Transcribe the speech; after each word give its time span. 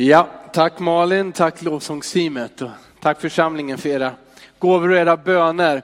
Ja, 0.00 0.28
tack 0.52 0.78
Malin, 0.78 1.32
tack 1.32 1.62
lovsångsteamet 1.62 2.62
och 2.62 2.70
tack 3.00 3.20
församlingen 3.20 3.78
för 3.78 3.88
era 3.88 4.14
gåvor 4.58 4.90
och 4.90 4.96
era 4.96 5.16
böner. 5.16 5.82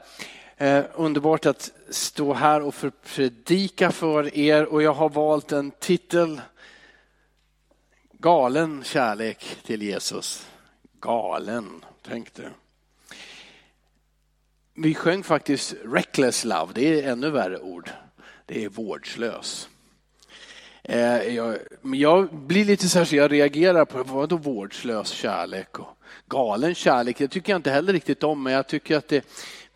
Eh, 0.57 0.85
underbart 0.95 1.47
att 1.47 1.71
stå 1.91 2.35
här 2.35 2.63
och 2.63 2.75
för 2.75 2.91
predika 2.91 3.91
för 3.91 4.37
er 4.37 4.65
och 4.65 4.83
jag 4.83 4.95
har 4.95 5.09
valt 5.09 5.53
en 5.53 5.71
titel 5.71 6.41
Galen 8.13 8.83
kärlek 8.85 9.57
till 9.67 9.83
Jesus. 9.83 10.47
Galen, 11.01 11.85
tänkte 12.03 12.51
Vi 14.75 14.95
sjöng 14.95 15.23
faktiskt 15.23 15.75
reckless 15.85 16.45
love, 16.45 16.73
det 16.75 17.01
är 17.01 17.13
ännu 17.13 17.31
värre 17.31 17.59
ord. 17.59 17.91
Det 18.47 18.65
är 18.65 18.69
vårdslös. 18.69 19.69
Eh, 20.89 21.35
jag, 21.35 21.59
men 21.83 21.99
jag 21.99 22.35
blir 22.35 22.65
lite 22.65 22.89
så 22.89 22.99
här 22.99 23.05
så 23.05 23.17
jag 23.17 23.33
reagerar 23.33 23.85
på 23.85 24.03
vad 24.03 24.29
då 24.29 24.37
vårdslös 24.37 25.11
kärlek 25.11 25.79
och 25.79 25.99
galen 26.27 26.75
kärlek. 26.75 27.19
Det 27.19 27.29
tycker 27.29 27.53
jag 27.53 27.59
inte 27.59 27.71
heller 27.71 27.93
riktigt 27.93 28.23
om, 28.23 28.43
men 28.43 28.53
jag 28.53 28.67
tycker 28.67 28.97
att 28.97 29.09
det 29.09 29.25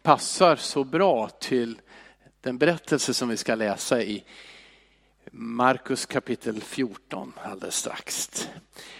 passar 0.02 0.56
så 0.56 0.84
bra 0.84 1.28
till 1.28 1.80
den 2.40 2.58
berättelse 2.58 3.14
som 3.14 3.28
vi 3.28 3.36
ska 3.36 3.54
läsa 3.54 4.02
i 4.02 4.24
Markus 5.30 6.06
kapitel 6.06 6.60
14 6.60 7.32
alldeles 7.42 7.76
strax. 7.76 8.30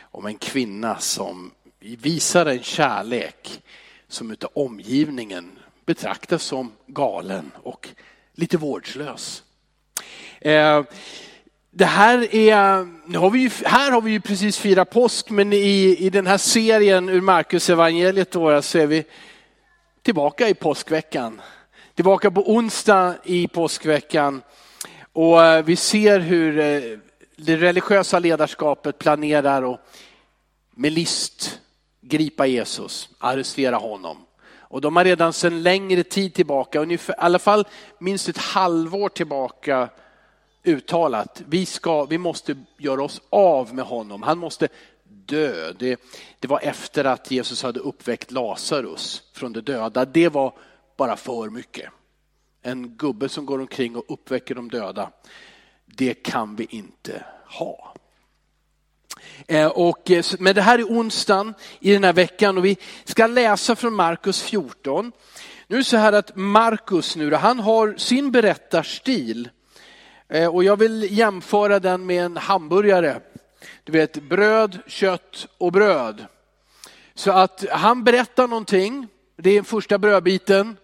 Om 0.01 0.27
en 0.27 0.39
kvinna 0.39 0.99
som 0.99 1.51
visar 1.81 2.47
en 2.47 2.63
kärlek 2.63 3.63
som 4.09 4.31
utav 4.31 4.51
omgivningen 4.55 5.59
betraktas 5.85 6.43
som 6.43 6.73
galen 6.87 7.51
och 7.63 7.89
lite 8.33 8.57
vårdslös. 8.57 9.43
Eh, 10.41 10.83
det 11.79 11.85
här 11.85 12.35
är, 12.35 12.89
nu 13.07 13.19
har 13.19 13.31
vi 13.31 13.39
ju, 13.39 13.51
här 13.65 13.91
har 13.91 14.01
vi 14.01 14.11
ju 14.11 14.21
precis 14.21 14.59
firat 14.59 14.91
påsk, 14.91 15.31
men 15.31 15.53
i, 15.53 15.97
i 15.99 16.11
den 16.11 16.27
här 16.27 16.39
serien 16.39 17.09
ur 17.09 17.21
Markus 17.21 17.71
evangeliet 17.71 18.31
då, 18.31 18.63
så 18.63 18.79
är 18.79 18.87
vi 18.87 19.05
tillbaka 20.03 20.49
i 20.49 20.55
påskveckan. 20.55 21.41
Tillbaka 21.95 22.31
på 22.31 22.53
onsdag 22.53 23.15
i 23.25 23.49
påskveckan. 23.49 24.43
Och 25.13 25.45
eh, 25.45 25.65
vi 25.65 25.77
ser 25.77 26.21
hur 26.21 26.59
eh, 26.59 26.99
det 27.37 27.57
religiösa 27.57 28.19
ledarskapet 28.19 28.99
planerar 28.99 29.73
att 29.73 29.81
med 30.75 30.93
list 30.93 31.61
gripa 32.01 32.47
Jesus, 32.47 33.09
arrestera 33.19 33.77
honom. 33.77 34.17
Och 34.59 34.81
de 34.81 34.97
har 34.97 35.05
redan 35.05 35.33
sedan 35.33 35.63
längre 35.63 36.03
tid 36.03 36.35
tillbaka, 36.35 36.81
ungefär, 36.81 37.15
i 37.15 37.17
alla 37.19 37.39
fall 37.39 37.67
minst 37.99 38.29
ett 38.29 38.39
halvår 38.39 39.09
tillbaka, 39.09 39.89
uttalat, 40.69 41.43
vi, 41.47 41.67
ska, 41.67 42.05
vi 42.05 42.19
måste 42.19 42.57
göra 42.79 43.03
oss 43.03 43.21
av 43.31 43.75
med 43.75 43.85
honom. 43.85 44.23
Han 44.23 44.39
måste 44.39 44.69
dö. 45.05 45.73
Det, 45.79 46.01
det 46.39 46.49
var 46.49 46.61
efter 46.61 47.05
att 47.05 47.31
Jesus 47.31 47.63
hade 47.63 47.81
uppväckt 47.81 48.31
Lazarus 48.31 49.23
från 49.33 49.53
de 49.53 49.61
döda. 49.61 50.05
Det 50.05 50.29
var 50.29 50.53
bara 50.97 51.17
för 51.17 51.51
mycket. 51.51 51.91
En 52.63 52.89
gubbe 52.89 53.29
som 53.29 53.47
går 53.47 53.59
omkring 53.59 53.97
och 53.97 54.05
uppväcker 54.09 54.55
de 54.55 54.69
döda, 54.69 55.11
det 55.87 56.15
kan 56.15 56.57
vi 56.57 56.67
inte 56.71 57.25
ha. 57.47 57.95
Eh, 59.47 59.67
och, 59.67 60.11
eh, 60.11 60.25
men 60.39 60.55
det 60.55 60.63
här 60.63 60.79
är 60.79 60.85
onsdagen 60.85 61.55
i 61.81 61.93
den 61.93 62.05
här 62.05 62.13
veckan 62.13 62.59
och 62.59 62.65
vi 62.65 62.77
ska 63.05 63.27
läsa 63.27 63.77
från 63.77 63.95
Markus 63.95 64.43
14. 64.43 65.13
Nu 65.67 65.77
är 65.77 65.81
det 65.81 65.85
så 65.85 65.97
här 65.97 66.13
att 66.13 66.37
Markus 66.37 67.17
nu, 67.17 67.35
han 67.35 67.59
har 67.59 67.95
sin 67.97 68.31
berättarstil 68.31 69.49
Eh, 70.29 70.55
och 70.55 70.65
jag 70.65 70.77
vill 70.77 71.19
jämföra 71.19 71.81
den 71.81 72.07
med 72.07 72.25
en 72.25 72.37
hamburgare. 72.37 73.21
Du 73.85 73.93
vet 73.93 74.23
bröd, 74.23 74.79
kött 74.87 75.47
och 75.59 75.73
bröd. 75.73 76.27
Så 77.15 77.33
att 77.33 77.65
han 77.71 78.05
berättar 78.05 78.49
någonting, 78.49 79.09
det 79.37 79.51
är 79.51 79.55
den 79.55 79.65
första 79.65 79.99
brödbiten. 79.99 80.77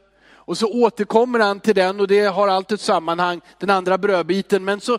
Och 0.46 0.58
så 0.58 0.72
återkommer 0.72 1.38
han 1.38 1.60
till 1.60 1.74
den 1.74 2.00
och 2.00 2.08
det 2.08 2.24
har 2.24 2.48
allt 2.48 2.72
ett 2.72 2.80
sammanhang, 2.80 3.40
den 3.58 3.70
andra 3.70 3.98
brödbiten. 3.98 4.64
Men 4.64 4.80
så 4.80 4.98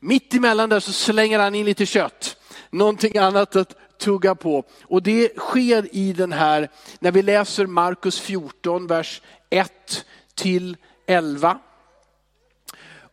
mitt 0.00 0.34
emellan 0.34 0.68
där 0.68 0.80
så 0.80 0.92
slänger 0.92 1.38
han 1.38 1.54
in 1.54 1.66
lite 1.66 1.86
kött. 1.86 2.36
Någonting 2.70 3.18
annat 3.18 3.56
att 3.56 3.98
tugga 3.98 4.34
på. 4.34 4.64
Och 4.82 5.02
det 5.02 5.38
sker 5.38 5.94
i 5.96 6.12
den 6.12 6.32
här, 6.32 6.68
när 6.98 7.12
vi 7.12 7.22
läser 7.22 7.66
Markus 7.66 8.20
14, 8.20 8.86
vers 8.86 9.22
1 9.50 10.04
till 10.34 10.76
11. 11.06 11.58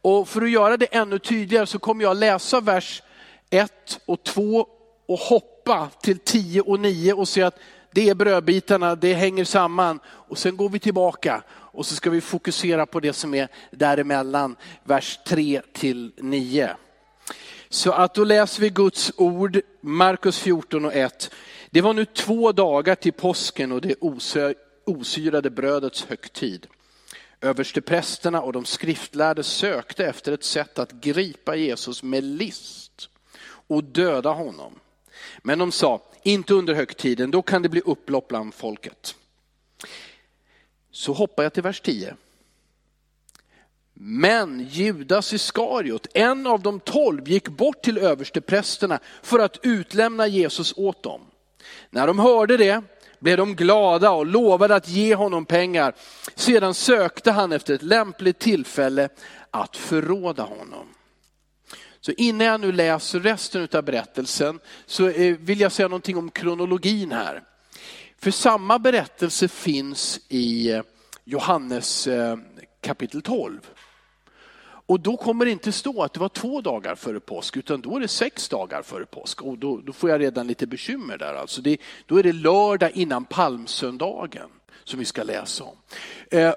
Och 0.02 0.30
för 0.30 0.42
att 0.42 0.52
göra 0.52 0.78
det 0.78 0.86
ännu 0.86 1.20
tydligare 1.20 1.66
så 1.66 1.80
kommer 1.80 2.04
jag 2.04 2.18
läsa 2.18 2.62
vers 2.62 3.04
1 3.50 4.00
och 4.06 4.24
2 4.24 4.68
och 5.06 5.20
hoppa 5.20 5.90
till 6.02 6.20
10 6.20 6.62
och 6.62 6.80
9 6.80 7.14
och 7.14 7.28
se 7.28 7.42
att 7.42 7.60
det 7.92 8.10
är 8.10 8.16
brödbitarna, 8.16 8.96
det 8.96 9.14
hänger 9.14 9.46
samman. 9.46 10.00
Och 10.06 10.38
sen 10.38 10.58
går 10.58 10.70
vi 10.70 10.80
tillbaka 10.80 11.44
och 11.52 11.86
så 11.86 11.96
ska 11.96 12.10
vi 12.10 12.22
fokusera 12.22 12.86
på 12.86 13.00
det 13.00 13.14
som 13.14 13.34
är 13.34 13.48
däremellan, 13.72 14.56
vers 14.84 15.20
3 15.28 15.62
till 15.74 16.12
9. 16.18 16.76
Så 17.70 17.92
att 17.92 18.14
då 18.14 18.24
läser 18.24 18.62
vi 18.62 18.70
Guds 18.70 19.12
ord, 19.18 19.62
Markus 19.82 20.40
14 20.40 20.86
och 20.86 20.94
1. 20.94 21.32
Det 21.70 21.82
var 21.82 21.94
nu 21.94 22.06
två 22.06 22.52
dagar 22.52 22.96
till 22.96 23.14
påsken 23.14 23.72
och 23.72 23.82
det 23.82 23.96
osyrade 24.86 25.50
brödets 25.50 26.06
högtid. 26.06 26.68
Översteprästerna 27.42 28.42
och 28.42 28.54
de 28.54 28.66
skriftlärde 28.66 29.44
sökte 29.44 30.06
efter 30.06 30.32
ett 30.32 30.44
sätt 30.44 30.80
att 30.80 30.92
gripa 30.92 31.56
Jesus 31.56 32.04
med 32.04 32.24
list 32.24 33.10
och 33.68 33.84
döda 33.84 34.30
honom. 34.30 34.80
Men 35.44 35.60
de 35.60 35.72
sa, 35.72 36.02
inte 36.24 36.54
under 36.54 36.74
högtiden, 36.74 37.32
då 37.32 37.42
kan 37.42 37.62
det 37.62 37.70
bli 37.70 37.82
upplopp 37.82 38.28
bland 38.28 38.54
folket. 38.54 39.16
Så 40.92 41.14
hoppar 41.14 41.44
jag 41.44 41.54
till 41.54 41.64
vers 41.64 41.82
10. 41.82 42.16
Men 43.94 44.68
Judas 44.70 45.34
Iskariot, 45.34 46.08
en 46.14 46.48
av 46.48 46.62
de 46.62 46.80
tolv, 46.80 47.30
gick 47.30 47.48
bort 47.48 47.82
till 47.82 47.98
översteprästerna 47.98 49.00
för 49.22 49.40
att 49.40 49.60
utlämna 49.64 50.28
Jesus 50.28 50.74
åt 50.78 51.04
dem. 51.04 51.22
När 51.90 52.08
de 52.08 52.20
hörde 52.20 52.58
det 52.58 52.84
blev 53.20 53.38
de 53.38 53.56
glada 53.56 54.12
och 54.12 54.26
lovade 54.26 54.76
att 54.76 54.90
ge 54.90 55.16
honom 55.16 55.46
pengar. 55.46 55.94
Sedan 56.36 56.74
sökte 56.74 57.32
han 57.32 57.52
efter 57.52 57.74
ett 57.74 57.84
lämpligt 57.84 58.40
tillfälle 58.40 59.10
att 59.52 59.78
förråda 59.78 60.44
honom. 60.44 60.88
Så 62.02 62.12
innan 62.12 62.48
jag 62.48 62.62
nu 62.62 62.72
läser 62.72 63.20
resten 63.20 63.68
av 63.74 63.84
berättelsen 63.84 64.60
så 64.86 65.10
eh, 65.10 65.38
vill 65.38 65.60
jag 65.60 65.72
säga 65.72 65.88
någonting 65.88 66.18
om 66.18 66.32
kronologin 66.32 67.12
här. 67.12 67.44
För 68.18 68.32
samma 68.32 68.80
berättelse 68.80 69.48
finns 69.48 70.20
i 70.28 70.72
eh, 70.72 70.82
Johannes 71.24 72.08
eh, 72.08 72.38
kapitel 72.82 73.22
12. 73.22 73.60
Och 74.90 75.00
då 75.00 75.18
kommer 75.18 75.46
det 75.46 75.52
inte 75.52 75.72
stå 75.72 76.04
att 76.04 76.14
det 76.14 76.20
var 76.20 76.30
två 76.30 76.62
dagar 76.62 76.96
före 76.96 77.20
påsk, 77.20 77.58
utan 77.58 77.82
då 77.82 77.96
är 77.96 78.00
det 78.00 78.08
sex 78.08 78.50
dagar 78.50 78.82
före 78.82 79.06
påsk. 79.06 79.42
Och 79.42 79.58
då, 79.58 79.78
då 79.78 79.94
får 79.94 80.10
jag 80.10 80.22
redan 80.22 80.48
lite 80.48 80.68
bekymmer 80.68 81.18
där. 81.18 81.34
Alltså 81.34 81.62
det, 81.62 81.78
då 82.06 82.18
är 82.18 82.24
det 82.24 82.34
lördag 82.34 82.92
innan 82.94 83.26
palmsöndagen 83.26 84.50
som 84.84 85.00
vi 85.00 85.06
ska 85.06 85.24
läsa 85.24 85.64
om. 85.64 85.78
Eh, 86.32 86.54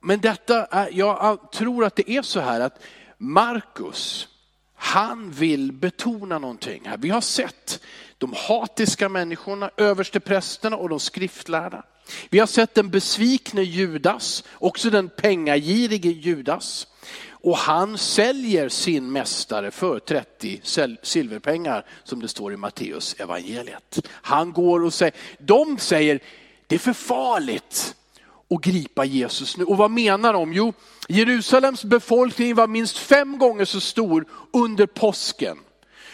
men 0.00 0.20
detta, 0.20 0.64
är, 0.64 0.88
jag 0.92 1.52
tror 1.52 1.84
att 1.84 1.96
det 1.96 2.10
är 2.10 2.22
så 2.22 2.40
här 2.40 2.60
att 2.60 2.82
Markus, 3.18 4.28
han 4.74 5.30
vill 5.30 5.72
betona 5.72 6.38
någonting 6.38 6.82
här. 6.84 6.96
Vi 6.96 7.08
har 7.08 7.20
sett 7.20 7.80
de 8.18 8.34
hatiska 8.36 9.08
människorna, 9.08 9.70
översteprästerna 9.76 10.76
och 10.76 10.88
de 10.88 11.00
skriftlärda. 11.00 11.84
Vi 12.30 12.38
har 12.38 12.46
sett 12.46 12.74
den 12.74 12.90
besvikne 12.90 13.62
Judas, 13.62 14.44
också 14.52 14.90
den 14.90 15.08
pengagirige 15.08 16.10
Judas. 16.10 16.86
Och 17.42 17.56
han 17.56 17.98
säljer 17.98 18.68
sin 18.68 19.12
mästare 19.12 19.70
för 19.70 19.98
30 19.98 20.60
silverpengar 21.02 21.86
som 22.04 22.20
det 22.20 22.28
står 22.28 22.52
i 22.52 22.56
Matteus 22.56 23.14
evangeliet. 23.18 24.08
Han 24.10 24.52
går 24.52 24.84
och 24.84 24.94
säger, 24.94 25.14
de 25.38 25.78
säger 25.78 26.20
det 26.66 26.74
är 26.74 26.78
för 26.78 26.92
farligt 26.92 27.94
att 28.50 28.60
gripa 28.60 29.04
Jesus 29.04 29.56
nu. 29.56 29.64
Och 29.64 29.76
vad 29.76 29.90
menar 29.90 30.32
de? 30.32 30.52
Jo, 30.52 30.72
Jerusalems 31.08 31.84
befolkning 31.84 32.54
var 32.54 32.66
minst 32.66 32.98
fem 32.98 33.38
gånger 33.38 33.64
så 33.64 33.80
stor 33.80 34.24
under 34.52 34.86
påsken. 34.86 35.58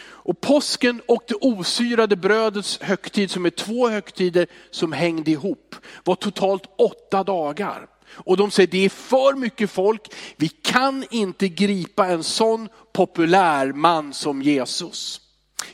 Och 0.01 0.41
påsken 0.41 1.01
och 1.05 1.23
det 1.27 1.35
osyrade 1.35 2.15
brödets 2.15 2.79
högtid, 2.81 3.31
som 3.31 3.45
är 3.45 3.49
två 3.49 3.89
högtider 3.89 4.47
som 4.71 4.93
hängde 4.93 5.31
ihop, 5.31 5.75
var 6.03 6.15
totalt 6.15 6.63
åtta 6.77 7.23
dagar. 7.23 7.87
Och 8.11 8.37
de 8.37 8.51
säger 8.51 8.67
det 8.67 8.85
är 8.85 8.89
för 8.89 9.33
mycket 9.33 9.71
folk, 9.71 10.13
vi 10.37 10.47
kan 10.47 11.05
inte 11.09 11.47
gripa 11.47 12.07
en 12.07 12.23
sån 12.23 12.69
populär 12.93 13.73
man 13.73 14.13
som 14.13 14.41
Jesus. 14.41 15.21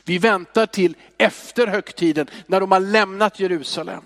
Vi 0.04 0.18
väntar 0.18 0.66
till 0.66 0.96
efter 1.18 1.66
högtiden 1.66 2.26
när 2.46 2.60
de 2.60 2.72
har 2.72 2.80
lämnat 2.80 3.40
Jerusalem. 3.40 4.02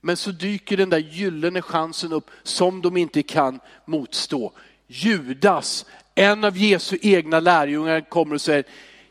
Men 0.00 0.16
så 0.16 0.30
dyker 0.30 0.76
den 0.76 0.90
där 0.90 0.98
gyllene 0.98 1.62
chansen 1.62 2.12
upp 2.12 2.30
som 2.42 2.82
de 2.82 2.96
inte 2.96 3.22
kan 3.22 3.60
motstå. 3.84 4.52
Judas, 4.86 5.86
en 6.14 6.44
av 6.44 6.56
Jesu 6.56 6.98
egna 7.02 7.40
lärjungar 7.40 8.00
kommer 8.10 8.34
och 8.34 8.40
säger, 8.40 8.64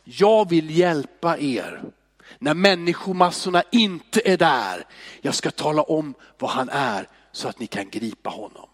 jag 0.03 0.49
vill 0.49 0.77
hjälpa 0.77 1.37
er. 1.37 1.81
När 2.39 2.53
människomassorna 2.53 3.63
inte 3.71 4.21
är 4.25 4.37
där. 4.37 4.85
Jag 5.21 5.35
ska 5.35 5.51
tala 5.51 5.81
om 5.81 6.13
vad 6.37 6.51
han 6.51 6.69
är 6.69 7.07
så 7.37 7.47
att 7.47 7.59
ni 7.59 7.67
kan 7.67 7.89
gripa 7.89 8.29
honom. 8.29 8.69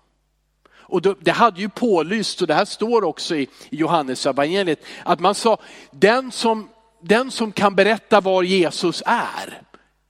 Och 0.69 1.01
det 1.01 1.31
hade 1.31 1.62
ju 1.62 1.69
pålyst, 1.69 2.42
och 2.42 2.48
det 2.48 2.54
här 2.54 2.65
står 2.65 3.04
också 3.04 3.36
i 3.36 3.48
Johannes 3.69 4.25
evangeliet 4.25 4.83
att 5.04 5.19
man 5.19 5.36
sa, 5.36 5.57
den 5.92 6.31
som, 6.31 6.69
den 7.01 7.31
som 7.31 7.51
kan 7.51 7.75
berätta 7.75 8.21
var 8.21 8.44
Jesus 8.44 9.04
är, 9.06 9.62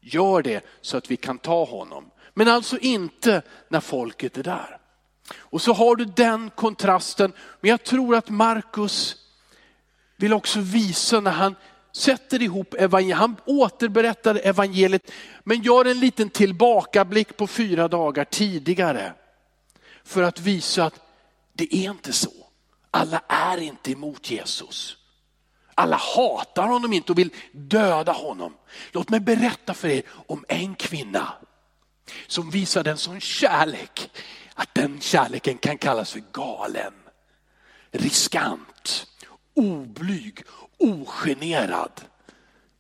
gör 0.02 0.42
det 0.42 0.66
så 0.82 0.98
att 0.98 1.12
vi 1.12 1.18
kan 1.18 1.38
ta 1.38 1.66
honom. 1.66 2.12
Men 2.34 2.48
alltså 2.48 2.78
inte 2.78 3.42
när 3.70 3.80
folket 3.80 4.38
är 4.38 4.44
där. 4.44 4.78
Och 5.38 5.62
så 5.62 5.74
har 5.74 5.96
du 5.96 6.06
den 6.06 6.50
kontrasten, 6.50 7.34
men 7.62 7.70
jag 7.70 7.84
tror 7.84 8.16
att 8.16 8.30
Markus 8.30 9.16
vill 10.18 10.34
också 10.34 10.60
visa 10.60 11.20
när 11.20 11.32
han 11.32 11.56
sätter 11.96 12.42
ihop 12.42 12.74
evangeliet, 12.74 13.18
han 13.18 13.36
återberättar 13.46 14.42
evangeliet, 14.44 15.12
men 15.44 15.62
gör 15.62 15.86
en 15.86 16.00
liten 16.00 16.30
tillbakablick 16.30 17.38
på 17.38 17.48
fyra 17.48 17.88
dagar 17.88 18.26
tidigare. 18.26 19.14
För 20.04 20.24
att 20.24 20.40
visa 20.40 20.86
att 20.86 21.00
det 21.54 21.76
är 21.76 21.90
inte 21.90 22.14
så. 22.14 22.32
Alla 22.92 23.22
är 23.28 23.58
inte 23.58 23.92
emot 23.92 24.32
Jesus. 24.32 24.98
Alla 25.76 25.96
hatar 25.96 26.68
honom 26.68 26.94
inte 26.94 27.12
och 27.12 27.18
vill 27.18 27.34
döda 27.52 28.12
honom. 28.12 28.54
Låt 28.92 29.10
mig 29.10 29.20
berätta 29.20 29.74
för 29.74 29.88
er 29.88 30.04
om 30.28 30.46
en 30.48 30.76
kvinna 30.76 31.34
som 32.28 32.50
visade 32.50 32.92
en 32.92 32.98
sån 32.98 33.20
kärlek 33.20 34.10
att 34.54 34.76
den 34.76 35.02
kärleken 35.02 35.58
kan 35.58 35.78
kallas 35.78 36.12
för 36.12 36.24
galen. 36.32 36.94
Riskant, 37.92 39.08
oblyg, 39.54 40.44
ogenerad. 40.84 42.02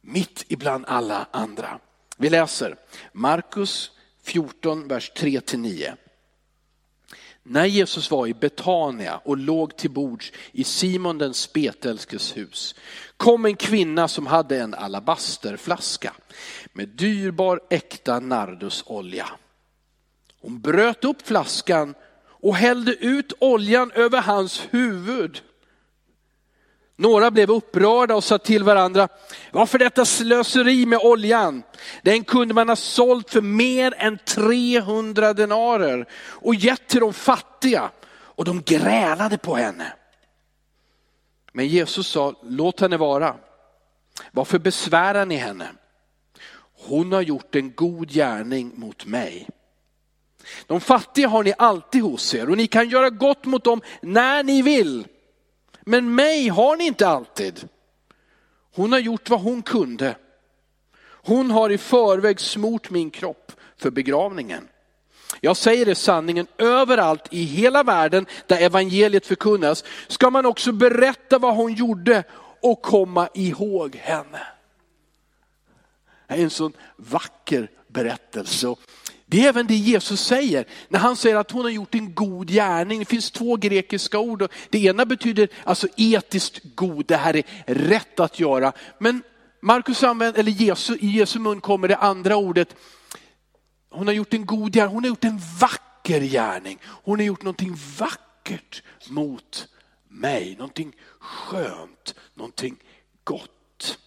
Mitt 0.01 0.45
ibland 0.47 0.85
alla 0.87 1.27
andra. 1.31 1.79
Vi 2.17 2.29
läser 2.29 2.75
Markus 3.11 3.91
14, 4.23 4.87
vers 4.87 5.11
3-9. 5.15 5.95
När 7.43 7.65
Jesus 7.65 8.11
var 8.11 8.27
i 8.27 8.33
Betania 8.33 9.21
och 9.25 9.37
låg 9.37 9.77
till 9.77 9.91
bords 9.91 10.31
i 10.51 10.63
Simon 10.63 11.17
den 11.17 11.33
spetälskes 11.33 12.37
hus 12.37 12.75
kom 13.17 13.45
en 13.45 13.55
kvinna 13.55 14.07
som 14.07 14.27
hade 14.27 14.59
en 14.59 14.73
alabasterflaska 14.73 16.13
med 16.73 16.89
dyrbar 16.89 17.61
äkta 17.69 18.19
nardusolja. 18.19 19.29
Hon 20.41 20.61
bröt 20.61 21.03
upp 21.03 21.27
flaskan 21.27 21.95
och 22.25 22.55
hällde 22.55 22.91
ut 22.91 23.33
oljan 23.39 23.91
över 23.91 24.21
hans 24.21 24.67
huvud. 24.69 25.41
Några 26.95 27.31
blev 27.31 27.51
upprörda 27.51 28.15
och 28.15 28.23
sa 28.23 28.37
till 28.37 28.63
varandra, 28.63 29.07
varför 29.51 29.79
detta 29.79 30.05
slöseri 30.05 30.85
med 30.85 30.99
oljan? 30.99 31.63
Den 32.01 32.23
kunde 32.23 32.53
man 32.53 32.69
ha 32.69 32.75
sålt 32.75 33.29
för 33.29 33.41
mer 33.41 33.93
än 33.97 34.17
300 34.25 35.33
denarer 35.33 36.05
och 36.15 36.55
gett 36.55 36.87
till 36.87 36.99
de 36.99 37.13
fattiga. 37.13 37.91
Och 38.35 38.45
de 38.45 38.61
grälade 38.61 39.37
på 39.37 39.55
henne. 39.55 39.93
Men 41.51 41.67
Jesus 41.67 42.07
sa, 42.07 42.33
låt 42.43 42.79
henne 42.79 42.97
vara. 42.97 43.35
Varför 44.31 44.59
besvärar 44.59 45.25
ni 45.25 45.35
henne? 45.35 45.67
Hon 46.87 47.11
har 47.11 47.21
gjort 47.21 47.55
en 47.55 47.73
god 47.73 48.09
gärning 48.09 48.71
mot 48.75 49.05
mig. 49.05 49.49
De 50.67 50.81
fattiga 50.81 51.27
har 51.27 51.43
ni 51.43 51.53
alltid 51.57 52.01
hos 52.01 52.35
er 52.35 52.49
och 52.49 52.57
ni 52.57 52.67
kan 52.67 52.89
göra 52.89 53.09
gott 53.09 53.45
mot 53.45 53.63
dem 53.63 53.81
när 54.01 54.43
ni 54.43 54.61
vill. 54.61 55.07
Men 55.85 56.15
mig 56.15 56.47
har 56.47 56.75
ni 56.75 56.85
inte 56.85 57.07
alltid. 57.07 57.69
Hon 58.75 58.91
har 58.91 58.99
gjort 58.99 59.29
vad 59.29 59.41
hon 59.41 59.61
kunde. 59.61 60.15
Hon 61.05 61.51
har 61.51 61.69
i 61.69 61.77
förväg 61.77 62.39
smort 62.39 62.89
min 62.89 63.11
kropp 63.11 63.51
för 63.77 63.91
begravningen. 63.91 64.67
Jag 65.41 65.57
säger 65.57 65.85
det 65.85 65.95
sanningen, 65.95 66.47
överallt 66.57 67.27
i 67.31 67.43
hela 67.43 67.83
världen 67.83 68.25
där 68.47 68.61
evangeliet 68.61 69.25
förkunnas 69.25 69.83
ska 70.07 70.29
man 70.29 70.45
också 70.45 70.71
berätta 70.71 71.39
vad 71.39 71.55
hon 71.55 71.73
gjorde 71.73 72.23
och 72.61 72.81
komma 72.81 73.29
ihåg 73.33 73.95
henne. 73.95 74.47
Det 76.27 76.33
är 76.33 76.43
en 76.43 76.49
sån 76.49 76.73
vacker 76.95 77.69
berättelse. 77.87 78.75
Det 79.33 79.45
är 79.45 79.49
även 79.49 79.67
det 79.67 79.75
Jesus 79.75 80.21
säger 80.21 80.65
när 80.89 80.99
han 80.99 81.15
säger 81.15 81.35
att 81.35 81.51
hon 81.51 81.61
har 81.61 81.69
gjort 81.69 81.95
en 81.95 82.13
god 82.13 82.47
gärning. 82.47 82.99
Det 82.99 83.05
finns 83.05 83.31
två 83.31 83.55
grekiska 83.55 84.19
ord. 84.19 84.51
Det 84.69 84.83
ena 84.83 85.05
betyder 85.05 85.49
alltså 85.63 85.87
etiskt 85.97 86.59
god, 86.75 87.05
det 87.05 87.15
här 87.15 87.35
är 87.35 87.43
rätt 87.65 88.19
att 88.19 88.39
göra. 88.39 88.73
Men 88.99 89.23
Markus 89.61 90.03
använder, 90.03 90.39
eller 90.39 90.51
Jesu, 90.51 90.97
i 90.99 91.07
Jesu 91.07 91.39
mun 91.39 91.61
kommer 91.61 91.87
det 91.87 91.95
andra 91.95 92.35
ordet. 92.35 92.75
Hon 93.89 94.07
har 94.07 94.13
gjort 94.13 94.33
en 94.33 94.45
god 94.45 94.73
gärning, 94.73 94.93
hon 94.93 95.03
har 95.03 95.09
gjort 95.09 95.23
en 95.23 95.41
vacker 95.59 96.21
gärning. 96.21 96.79
Hon 96.83 97.19
har 97.19 97.25
gjort 97.25 97.43
någonting 97.43 97.75
vackert 97.99 98.83
mot 99.09 99.67
mig, 100.09 100.55
någonting 100.57 100.95
skönt, 101.19 102.15
någonting 102.33 102.75
gott. 103.23 103.99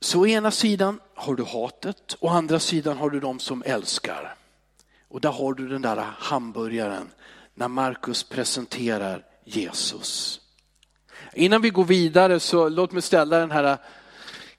Så 0.00 0.20
å 0.20 0.26
ena 0.26 0.50
sidan 0.50 1.00
har 1.14 1.34
du 1.34 1.44
hatet, 1.44 2.16
och 2.20 2.28
å 2.28 2.32
andra 2.32 2.58
sidan 2.58 2.96
har 2.96 3.10
du 3.10 3.20
de 3.20 3.38
som 3.38 3.62
älskar. 3.66 4.34
Och 5.08 5.20
där 5.20 5.30
har 5.30 5.54
du 5.54 5.68
den 5.68 5.82
där 5.82 5.96
hamburgaren 6.18 7.10
när 7.54 7.68
Markus 7.68 8.22
presenterar 8.22 9.24
Jesus. 9.44 10.40
Innan 11.32 11.62
vi 11.62 11.70
går 11.70 11.84
vidare 11.84 12.40
så 12.40 12.68
låt 12.68 12.92
mig 12.92 13.02
ställa 13.02 13.38
den 13.38 13.50
här 13.50 13.78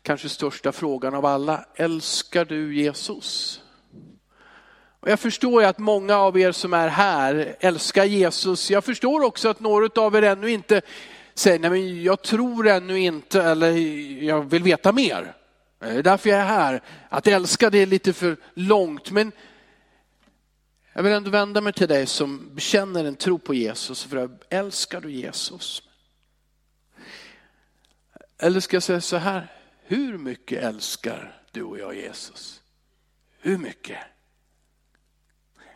kanske 0.02 0.30
största 0.30 0.72
frågan 0.72 1.16
av 1.16 1.26
alla. 1.26 1.66
Älskar 1.76 2.46
du 2.46 2.76
Jesus? 2.76 3.62
Och 5.00 5.10
jag 5.10 5.20
förstår 5.20 5.64
att 5.64 5.80
många 5.80 6.18
av 6.18 6.40
er 6.40 6.52
som 6.52 6.74
är 6.74 6.88
här 6.88 7.56
älskar 7.60 8.06
Jesus. 8.06 8.72
Jag 8.72 8.84
förstår 8.84 9.24
också 9.24 9.50
att 9.50 9.60
några 9.60 10.02
av 10.02 10.16
er 10.16 10.22
ännu 10.22 10.52
inte 10.52 10.82
säger, 11.34 11.60
nej 11.60 11.70
men 11.70 12.04
jag 12.04 12.22
tror 12.22 12.68
ännu 12.68 13.00
inte 13.00 13.44
eller 13.44 13.72
jag 14.24 14.50
vill 14.50 14.64
veta 14.64 14.92
mer. 14.92 15.36
Eh, 15.82 15.88
det 15.88 16.00
är 16.00 16.04
därför 16.04 16.30
jag 16.30 16.40
är 16.40 16.46
här. 16.46 16.82
Att 17.10 17.28
älska 17.28 17.70
det 17.70 17.78
är 17.78 17.86
lite 17.86 18.14
för 18.14 18.38
långt 18.54 19.12
men 19.12 19.32
jag 20.94 21.04
vill 21.04 21.14
ändå 21.14 21.30
vända 21.30 21.62
mig 21.62 21.74
till 21.74 21.88
dig 21.88 22.06
som 22.06 22.56
bekänner 22.56 23.06
en 23.06 23.16
tro 23.16 23.40
på 23.40 23.54
Jesus. 23.54 24.04
För 24.04 24.30
älskar 24.50 25.02
du 25.02 25.12
Jesus? 25.12 25.84
Eller 28.38 28.60
ska 28.60 28.76
jag 28.76 28.84
säga 28.84 29.02
så 29.02 29.18
här, 29.18 29.48
hur 29.84 30.18
mycket 30.18 30.64
älskar 30.64 31.42
du 31.52 31.64
och 31.64 31.80
jag 31.80 31.96
Jesus? 31.96 32.62
Hur 33.40 33.58
mycket? 33.58 33.98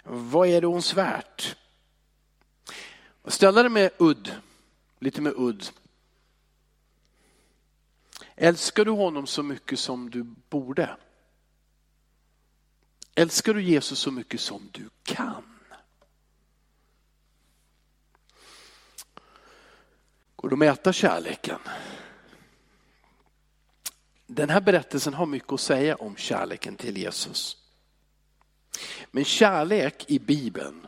Vad 0.04 0.48
är 0.48 0.62
det 0.62 0.68
ons 0.68 0.94
värt? 0.94 1.56
Ställa 3.28 3.64
det 3.64 3.70
med 3.70 3.92
udd, 3.98 4.32
lite 5.00 5.22
med 5.22 5.34
udd. 5.36 5.66
Älskar 8.36 8.86
du 8.86 8.92
honom 8.92 9.28
så 9.28 9.44
mycket 9.44 9.80
som 9.80 10.10
du 10.10 10.24
borde? 10.50 10.98
Älskar 13.16 13.54
du 13.54 13.64
Jesus 13.64 14.00
så 14.00 14.12
mycket 14.12 14.42
som 14.42 14.70
du 14.72 14.90
kan? 15.04 15.44
Går 20.36 20.50
det 20.50 20.54
att 20.54 20.60
mäta 20.60 20.94
kärleken? 20.94 21.60
Den 24.28 24.50
här 24.50 24.62
berättelsen 24.62 25.14
har 25.14 25.26
mycket 25.26 25.52
att 25.52 25.62
säga 25.62 25.96
om 25.96 26.16
kärleken 26.16 26.76
till 26.76 26.98
Jesus. 26.98 27.58
Men 29.12 29.26
kärlek 29.26 30.06
i 30.08 30.20
Bibeln, 30.20 30.88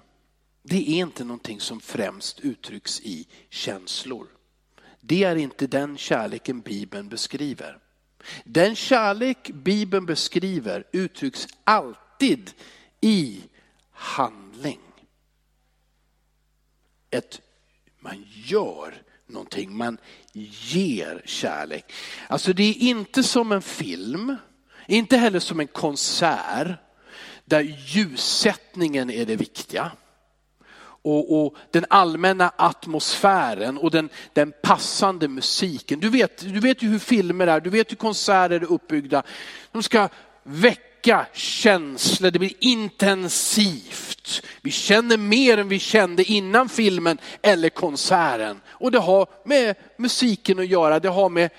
det 0.69 0.89
är 0.89 0.99
inte 1.01 1.23
någonting 1.23 1.59
som 1.59 1.79
främst 1.79 2.39
uttrycks 2.39 3.01
i 3.01 3.27
känslor. 3.49 4.27
Det 5.01 5.23
är 5.23 5.35
inte 5.35 5.67
den 5.67 5.97
kärleken 5.97 6.61
Bibeln 6.61 7.09
beskriver. 7.09 7.79
Den 8.43 8.75
kärlek 8.75 9.51
Bibeln 9.53 10.05
beskriver 10.05 10.83
uttrycks 10.91 11.47
alltid 11.63 12.51
i 13.01 13.41
handling. 13.91 14.79
Ett, 17.09 17.41
man 17.99 18.25
gör 18.45 19.01
någonting, 19.27 19.77
man 19.77 19.97
ger 20.71 21.21
kärlek. 21.25 21.93
Alltså 22.29 22.53
det 22.53 22.63
är 22.63 22.77
inte 22.77 23.23
som 23.23 23.51
en 23.51 23.61
film, 23.61 24.35
inte 24.87 25.17
heller 25.17 25.39
som 25.39 25.59
en 25.59 25.67
konsert 25.67 26.79
där 27.45 27.61
ljussättningen 27.61 29.09
är 29.09 29.25
det 29.25 29.35
viktiga 29.35 29.91
och, 31.07 31.45
och, 31.45 31.55
den 31.71 31.85
allmänna 31.89 32.51
atmosfären 32.55 33.77
och 33.77 33.91
den, 33.91 34.09
den 34.33 34.53
passande 34.63 35.27
musiken. 35.27 35.99
Du 35.99 36.09
vet, 36.09 36.37
du 36.37 36.59
vet 36.59 36.83
ju 36.83 36.87
hur 36.87 36.99
filmer 36.99 37.47
är, 37.47 37.59
du 37.59 37.69
vet 37.69 37.91
hur 37.91 37.95
konserter 37.95 38.55
är 38.55 38.71
uppbyggda. 38.71 39.23
De 39.71 39.83
ska 39.83 40.09
väcka 40.43 41.25
känslor, 41.33 42.31
det 42.31 42.39
blir 42.39 42.53
intensivt. 42.59 44.43
Vi 44.61 44.71
känner 44.71 45.17
mer 45.17 45.57
än 45.57 45.67
vi 45.67 45.79
kände 45.79 46.23
innan 46.23 46.69
filmen 46.69 47.17
eller 47.41 47.69
konserten. 47.69 48.61
Och 48.67 48.91
det 48.91 48.99
har 48.99 49.27
med 49.45 49.75
musiken 49.97 50.59
att 50.59 50.67
göra, 50.67 50.99
det 50.99 51.09
har 51.09 51.29
med 51.29 51.49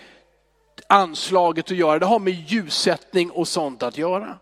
anslaget 0.87 1.71
att 1.71 1.77
göra, 1.77 1.99
det 1.99 2.07
har 2.07 2.19
med 2.19 2.45
ljussättning 2.51 3.31
och 3.31 3.49
sånt 3.49 3.83
att 3.83 3.99
göra. 3.99 4.39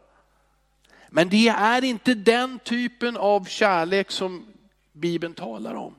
Men 1.11 1.29
det 1.29 1.49
är 1.49 1.85
inte 1.85 2.15
den 2.15 2.59
typen 2.59 3.17
av 3.17 3.45
kärlek 3.45 4.11
som 4.11 4.47
Bibeln 4.97 5.35
talar 5.35 5.75
om. 5.75 5.95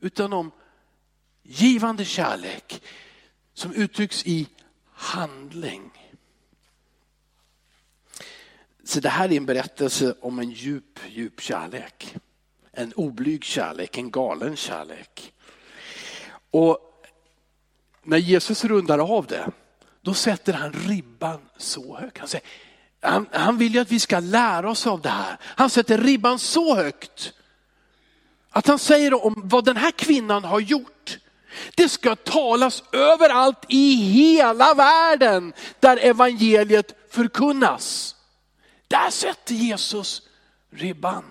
Utan 0.00 0.32
om 0.32 0.50
givande 1.42 2.04
kärlek 2.04 2.82
som 3.54 3.72
uttrycks 3.72 4.26
i 4.26 4.48
handling. 4.92 5.90
Så 8.84 9.00
det 9.00 9.08
här 9.08 9.32
är 9.32 9.36
en 9.36 9.46
berättelse 9.46 10.14
om 10.20 10.38
en 10.38 10.50
djup, 10.50 11.00
djup 11.08 11.40
kärlek. 11.40 12.14
En 12.72 12.92
oblyg 12.92 13.44
kärlek, 13.44 13.98
en 13.98 14.10
galen 14.10 14.56
kärlek. 14.56 15.32
Och 16.50 16.78
när 18.02 18.18
Jesus 18.18 18.64
rundar 18.64 18.98
av 18.98 19.26
det, 19.26 19.50
då 20.00 20.14
sätter 20.14 20.52
han 20.52 20.72
ribban 20.72 21.40
så 21.56 21.96
högt. 21.96 22.18
Han, 22.18 22.28
säger, 22.28 22.46
han, 23.00 23.26
han 23.32 23.58
vill 23.58 23.74
ju 23.74 23.80
att 23.80 23.92
vi 23.92 24.00
ska 24.00 24.20
lära 24.20 24.70
oss 24.70 24.86
av 24.86 25.00
det 25.00 25.08
här. 25.08 25.36
Han 25.42 25.70
sätter 25.70 25.98
ribban 25.98 26.38
så 26.38 26.74
högt 26.74 27.32
att 28.52 28.66
han 28.66 28.78
säger 28.78 29.26
om 29.26 29.34
vad 29.44 29.64
den 29.64 29.76
här 29.76 29.90
kvinnan 29.90 30.44
har 30.44 30.60
gjort. 30.60 31.18
Det 31.74 31.88
ska 31.88 32.16
talas 32.16 32.82
överallt 32.92 33.64
i 33.68 33.94
hela 33.94 34.74
världen 34.74 35.52
där 35.80 35.96
evangeliet 35.96 36.94
förkunnas. 37.10 38.16
Där 38.88 39.10
sätter 39.10 39.54
Jesus 39.54 40.22
ribban. 40.70 41.24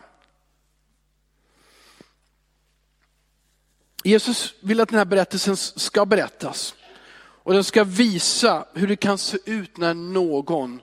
Jesus 4.04 4.54
vill 4.60 4.82
att 4.82 4.90
den 4.90 4.98
här 4.98 5.06
berättelsen 5.06 5.58
ska 5.58 6.06
berättas. 6.06 6.76
Och 7.44 7.54
den 7.54 7.64
ska 7.64 7.84
visa 7.84 8.66
hur 8.74 8.88
det 8.88 8.96
kan 8.96 9.18
se 9.18 9.38
ut 9.46 9.78
när 9.78 9.94
någon 9.94 10.82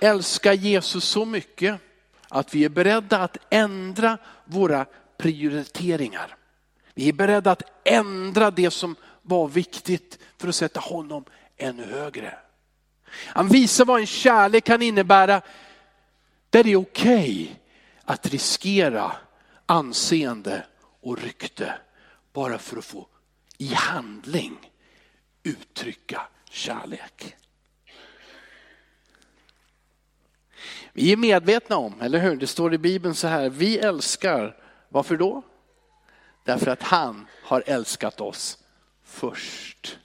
älskar 0.00 0.52
Jesus 0.52 1.04
så 1.04 1.24
mycket 1.24 1.80
att 2.28 2.54
vi 2.54 2.64
är 2.64 2.68
beredda 2.68 3.18
att 3.18 3.36
ändra 3.50 4.18
våra 4.44 4.86
prioriteringar. 5.18 6.36
Vi 6.94 7.08
är 7.08 7.12
beredda 7.12 7.50
att 7.50 7.62
ändra 7.84 8.50
det 8.50 8.70
som 8.70 8.96
var 9.22 9.48
viktigt 9.48 10.18
för 10.38 10.48
att 10.48 10.54
sätta 10.54 10.80
honom 10.80 11.24
ännu 11.56 11.84
högre. 11.84 12.38
Han 13.26 13.48
visar 13.48 13.84
vad 13.84 14.00
en 14.00 14.06
kärlek 14.06 14.64
kan 14.64 14.82
innebära 14.82 15.42
där 16.50 16.64
det 16.64 16.72
är 16.72 16.76
okej 16.76 17.42
okay 17.44 17.48
att 18.04 18.26
riskera 18.26 19.12
anseende 19.66 20.64
och 21.00 21.22
rykte 21.22 21.74
bara 22.32 22.58
för 22.58 22.76
att 22.76 22.84
få 22.84 23.06
i 23.58 23.74
handling 23.74 24.56
uttrycka 25.42 26.22
kärlek. 26.50 27.36
Vi 30.92 31.12
är 31.12 31.16
medvetna 31.16 31.76
om, 31.76 32.00
eller 32.00 32.18
hur? 32.18 32.36
Det 32.36 32.46
står 32.46 32.74
i 32.74 32.78
Bibeln 32.78 33.14
så 33.14 33.26
här, 33.26 33.50
vi 33.50 33.78
älskar, 33.78 34.56
varför 34.92 35.16
då? 35.16 35.42
Därför 36.44 36.70
att 36.70 36.82
han 36.82 37.26
har 37.42 37.62
älskat 37.66 38.20
oss 38.20 38.58
först. 39.04 39.98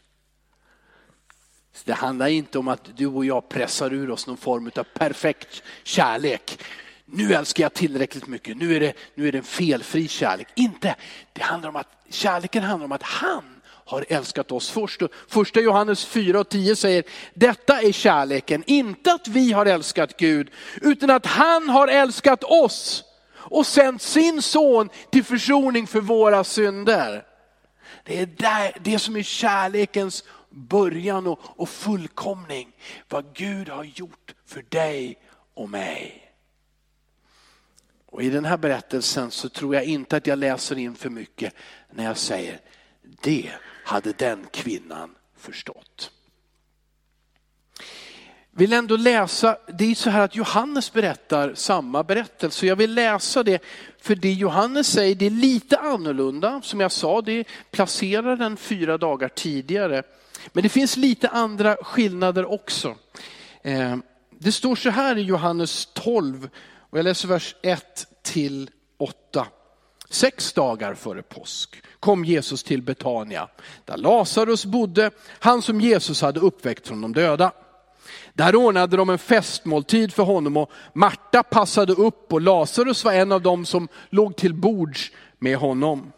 Det 1.84 1.94
handlar 1.94 2.28
inte 2.28 2.60
om 2.60 2.68
att 2.68 2.98
du 2.98 3.08
och 3.08 3.26
jag 3.26 3.50
pressar 3.50 3.94
ur 3.94 4.10
oss 4.10 4.28
någon 4.28 4.38
form 4.38 4.72
av 4.76 4.84
perfekt 4.84 5.64
kärlek. 5.84 6.64
Nu 7.06 7.34
älskar 7.34 7.64
jag 7.64 7.74
tillräckligt 7.74 8.28
mycket, 8.28 8.58
nu 8.58 8.76
är 8.76 8.80
det, 8.80 8.94
nu 9.16 9.28
är 9.28 9.32
det 9.32 9.38
en 9.38 9.44
felfri 9.44 10.08
kärlek. 10.08 10.48
Inte, 10.56 10.96
det 11.34 11.42
handlar 11.42 11.70
om 11.70 11.76
att 11.76 11.88
kärleken 12.10 12.64
handlar 12.64 12.86
om 12.86 12.92
att 12.92 13.04
han 13.04 13.62
har 13.88 14.06
älskat 14.10 14.52
oss 14.52 14.70
först. 14.70 15.02
Första 15.28 15.60
Johannes 15.60 16.06
4 16.06 16.40
och 16.40 16.50
10 16.50 16.76
säger, 16.76 17.04
detta 17.34 17.82
är 17.82 17.92
kärleken, 17.92 18.64
inte 18.68 19.14
att 19.14 19.28
vi 19.28 19.52
har 19.52 19.66
älskat 19.66 20.18
Gud, 20.18 20.50
utan 20.82 21.10
att 21.10 21.26
han 21.26 21.70
har 21.70 21.88
älskat 21.88 22.44
oss 22.44 23.04
och 23.50 23.68
sänt 23.68 24.02
sin 24.02 24.42
son 24.42 24.90
till 25.12 25.24
försoning 25.24 25.88
för 25.88 26.02
våra 26.02 26.44
synder. 26.44 27.26
Det 28.04 28.20
är 28.20 28.26
där, 28.26 28.78
det 28.82 29.00
som 29.00 29.16
är 29.16 29.24
kärlekens 29.24 30.24
början 30.50 31.28
och, 31.28 31.40
och 31.44 31.70
fullkomning. 31.70 32.76
Vad 33.10 33.36
Gud 33.36 33.70
har 33.70 33.84
gjort 33.84 34.36
för 34.46 34.66
dig 34.70 35.20
och 35.54 35.70
mig. 35.70 36.24
Och 38.06 38.24
I 38.24 38.30
den 38.30 38.46
här 38.46 38.58
berättelsen 38.58 39.32
så 39.32 39.50
tror 39.50 39.76
jag 39.76 39.86
inte 39.86 40.18
att 40.18 40.28
jag 40.28 40.40
läser 40.40 40.78
in 40.78 40.96
för 40.96 41.10
mycket 41.10 41.54
när 41.92 42.04
jag 42.04 42.18
säger 42.18 42.60
det 43.22 43.52
hade 43.84 44.12
den 44.12 44.46
kvinnan 44.52 45.16
förstått. 45.38 46.12
Vill 48.58 48.74
ändå 48.74 48.98
läsa, 48.98 49.58
det 49.74 49.92
är 49.92 49.96
så 49.96 50.10
här 50.10 50.22
att 50.22 50.36
Johannes 50.36 50.94
berättar 50.94 51.54
samma 51.56 52.04
berättelse. 52.04 52.66
Jag 52.66 52.76
vill 52.76 52.94
läsa 52.94 53.44
det, 53.44 53.64
för 54.02 54.16
det 54.16 54.34
Johannes 54.34 54.88
säger 54.88 55.16
det 55.16 55.26
är 55.26 55.30
lite 55.30 55.78
annorlunda. 55.78 56.62
Som 56.62 56.80
jag 56.80 56.92
sa, 56.92 57.22
det 57.22 57.48
placerar 57.72 58.38
den 58.38 58.58
fyra 58.58 58.98
dagar 58.98 59.30
tidigare. 59.30 60.04
Men 60.48 60.64
det 60.64 60.70
finns 60.70 60.98
lite 60.98 61.30
andra 61.30 61.76
skillnader 61.76 62.52
också. 62.52 62.96
Eh, 63.62 63.98
det 64.40 64.52
står 64.52 64.76
så 64.76 64.90
här 64.90 65.18
i 65.18 65.22
Johannes 65.22 65.90
12, 65.94 66.50
och 66.80 66.98
jag 66.98 67.04
läser 67.04 67.28
vers 67.28 67.56
1 67.62 68.08
till 68.22 68.70
8. 68.98 69.48
Sex 70.10 70.54
dagar 70.54 70.94
före 70.94 71.22
påsk 71.22 71.84
kom 72.00 72.26
Jesus 72.26 72.64
till 72.64 72.82
Betania, 72.82 73.48
där 73.86 73.98
Lazarus 73.98 74.66
bodde, 74.66 75.12
han 75.28 75.62
som 75.62 75.82
Jesus 75.82 76.22
hade 76.22 76.40
uppväckt 76.40 76.88
från 76.88 77.02
de 77.02 77.14
döda. 77.14 77.52
Där 78.38 78.56
ordnade 78.56 78.98
de 78.98 79.10
en 79.10 79.18
festmåltid 79.18 80.14
för 80.14 80.24
honom 80.24 80.58
och 80.58 80.72
Marta 80.94 81.44
passade 81.44 81.94
upp 81.94 82.34
och 82.34 82.42
Lazarus 82.42 83.04
var 83.04 83.14
en 83.14 83.32
av 83.32 83.42
dem 83.42 83.66
som 83.66 83.88
låg 84.10 84.36
till 84.36 84.54
bords 84.54 85.12
med 85.40 85.58
honom. 85.58 86.12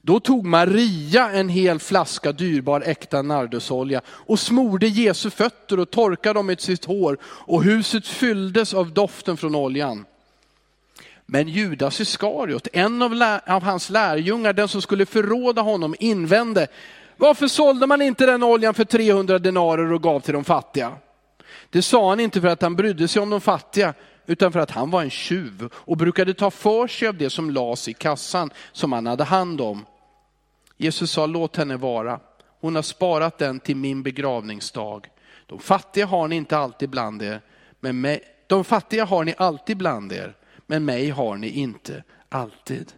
Då 0.00 0.20
tog 0.20 0.44
Maria 0.46 1.30
en 1.30 1.48
hel 1.48 1.78
flaska 1.78 2.32
dyrbar 2.32 2.80
äkta 2.80 3.22
nardusolja 3.22 4.00
och 4.06 4.38
smorde 4.38 4.86
Jesu 4.86 5.30
fötter 5.30 5.80
och 5.80 5.90
torkade 5.90 6.38
dem 6.38 6.46
med 6.46 6.60
sitt 6.60 6.84
hår 6.84 7.18
och 7.22 7.62
huset 7.62 8.06
fylldes 8.06 8.74
av 8.74 8.92
doften 8.92 9.36
från 9.36 9.54
oljan. 9.54 10.04
Men 11.26 11.48
Judas 11.48 12.00
Iskariot, 12.00 12.68
en 12.72 13.02
av, 13.02 13.38
av 13.46 13.62
hans 13.62 13.90
lärjungar, 13.90 14.52
den 14.52 14.68
som 14.68 14.82
skulle 14.82 15.06
förråda 15.06 15.62
honom, 15.62 15.94
invände, 15.98 16.68
varför 17.16 17.48
sålde 17.48 17.86
man 17.86 18.02
inte 18.02 18.26
den 18.26 18.42
oljan 18.42 18.74
för 18.74 18.84
300 18.84 19.38
denarer 19.38 19.92
och 19.92 20.02
gav 20.02 20.20
till 20.20 20.34
de 20.34 20.44
fattiga? 20.44 20.92
Det 21.70 21.82
sa 21.82 22.08
han 22.08 22.20
inte 22.20 22.40
för 22.40 22.48
att 22.48 22.62
han 22.62 22.76
brydde 22.76 23.08
sig 23.08 23.22
om 23.22 23.30
de 23.30 23.40
fattiga, 23.40 23.94
utan 24.26 24.52
för 24.52 24.60
att 24.60 24.70
han 24.70 24.90
var 24.90 25.02
en 25.02 25.10
tjuv 25.10 25.68
och 25.74 25.96
brukade 25.96 26.34
ta 26.34 26.50
för 26.50 26.86
sig 26.86 27.08
av 27.08 27.16
det 27.16 27.30
som 27.30 27.50
lades 27.50 27.88
i 27.88 27.92
kassan 27.92 28.50
som 28.72 28.92
han 28.92 29.06
hade 29.06 29.24
hand 29.24 29.60
om. 29.60 29.86
Jesus 30.76 31.10
sa, 31.10 31.26
låt 31.26 31.56
henne 31.56 31.76
vara. 31.76 32.20
Hon 32.60 32.74
har 32.74 32.82
sparat 32.82 33.38
den 33.38 33.60
till 33.60 33.76
min 33.76 34.02
begravningsdag. 34.02 35.08
De 35.46 35.58
fattiga 35.58 36.06
har 36.06 36.28
ni 36.28 36.36
inte 36.36 36.58
alltid 36.58 36.90
bland 36.90 37.22
er, 37.22 37.40
men 37.80 38.00
mig, 38.00 38.22
de 38.46 38.64
fattiga 38.64 39.04
har 39.04 39.24
ni 39.24 39.34
alltid 39.38 39.76
bland 39.76 40.12
er, 40.12 40.36
men 40.66 40.84
mig 40.84 41.10
har 41.10 41.36
ni 41.36 41.48
inte 41.48 42.04
alltid. 42.28 42.92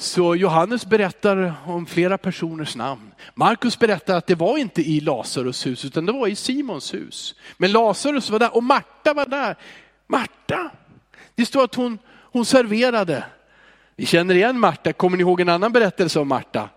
Så 0.00 0.36
Johannes 0.36 0.86
berättar 0.86 1.54
om 1.66 1.86
flera 1.86 2.18
personers 2.18 2.76
namn. 2.76 3.14
Markus 3.34 3.78
berättar 3.78 4.16
att 4.16 4.26
det 4.26 4.34
var 4.34 4.58
inte 4.58 4.82
i 4.82 5.00
Lazarus 5.00 5.66
hus 5.66 5.84
utan 5.84 6.06
det 6.06 6.12
var 6.12 6.28
i 6.28 6.34
Simons 6.34 6.94
hus. 6.94 7.34
Men 7.56 7.72
Lazarus 7.72 8.30
var 8.30 8.38
där 8.38 8.56
och 8.56 8.62
Marta 8.62 9.14
var 9.14 9.26
där. 9.26 9.56
Marta, 10.06 10.70
det 11.34 11.46
står 11.46 11.64
att 11.64 11.74
hon, 11.74 11.98
hon 12.08 12.44
serverade. 12.44 13.24
Vi 13.96 14.06
känner 14.06 14.34
igen 14.34 14.60
Marta, 14.60 14.92
kommer 14.92 15.16
ni 15.16 15.20
ihåg 15.20 15.40
en 15.40 15.48
annan 15.48 15.72
berättelse 15.72 16.20
om 16.20 16.28
Marta? 16.28 16.68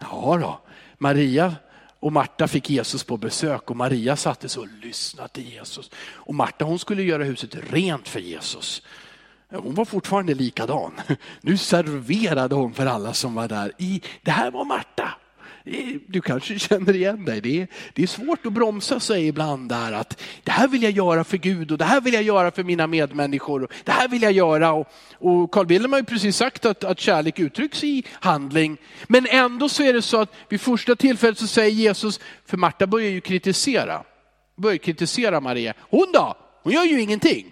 Ja 0.00 0.38
då, 0.40 0.60
Maria 0.98 1.54
och 2.00 2.12
Marta 2.12 2.48
fick 2.48 2.70
Jesus 2.70 3.04
på 3.04 3.16
besök 3.16 3.70
och 3.70 3.76
Maria 3.76 4.16
satte 4.16 4.48
sig 4.48 4.60
och 4.60 4.68
lyssnade 4.82 5.28
till 5.28 5.52
Jesus. 5.52 5.90
Och 6.12 6.34
Marta 6.34 6.64
hon 6.64 6.78
skulle 6.78 7.02
göra 7.02 7.24
huset 7.24 7.56
rent 7.70 8.08
för 8.08 8.20
Jesus. 8.20 8.82
Hon 9.54 9.74
var 9.74 9.84
fortfarande 9.84 10.34
likadan. 10.34 10.92
Nu 11.40 11.56
serverade 11.56 12.54
hon 12.54 12.74
för 12.74 12.86
alla 12.86 13.14
som 13.14 13.34
var 13.34 13.48
där. 13.48 13.72
det 14.22 14.30
här 14.30 14.50
var 14.50 14.64
Marta. 14.64 15.08
Du 16.06 16.20
kanske 16.20 16.58
känner 16.58 16.96
igen 16.96 17.24
dig. 17.24 17.40
Det 17.40 17.62
är, 17.62 17.68
det 17.92 18.02
är 18.02 18.06
svårt 18.06 18.46
att 18.46 18.52
bromsa 18.52 19.00
sig 19.00 19.26
ibland 19.26 19.68
där 19.68 19.92
att 19.92 20.22
det 20.44 20.50
här 20.50 20.68
vill 20.68 20.82
jag 20.82 20.92
göra 20.92 21.24
för 21.24 21.36
Gud 21.36 21.72
och 21.72 21.78
det 21.78 21.84
här 21.84 22.00
vill 22.00 22.14
jag 22.14 22.22
göra 22.22 22.50
för 22.50 22.64
mina 22.64 22.86
medmänniskor. 22.86 23.62
Och 23.62 23.72
det 23.84 23.92
här 23.92 24.08
vill 24.08 24.22
jag 24.22 24.32
göra. 24.32 24.72
Och, 24.72 24.88
och 25.12 25.50
Carl 25.50 25.66
Wilhelm 25.66 25.92
har 25.92 26.00
ju 26.00 26.04
precis 26.04 26.36
sagt 26.36 26.64
att, 26.64 26.84
att 26.84 27.00
kärlek 27.00 27.38
uttrycks 27.38 27.84
i 27.84 28.04
handling. 28.12 28.76
Men 29.06 29.26
ändå 29.26 29.68
så 29.68 29.82
är 29.82 29.92
det 29.92 30.02
så 30.02 30.20
att 30.20 30.34
vid 30.48 30.60
första 30.60 30.96
tillfället 30.96 31.38
så 31.38 31.46
säger 31.46 31.70
Jesus, 31.70 32.20
för 32.46 32.56
Marta 32.56 32.86
börjar 32.86 33.10
ju 33.10 33.20
kritisera, 33.20 34.02
börjar 34.56 34.78
kritisera 34.78 35.40
Maria. 35.40 35.74
Hon 35.80 36.06
då? 36.12 36.34
Hon 36.62 36.72
gör 36.72 36.84
ju 36.84 37.00
ingenting. 37.00 37.46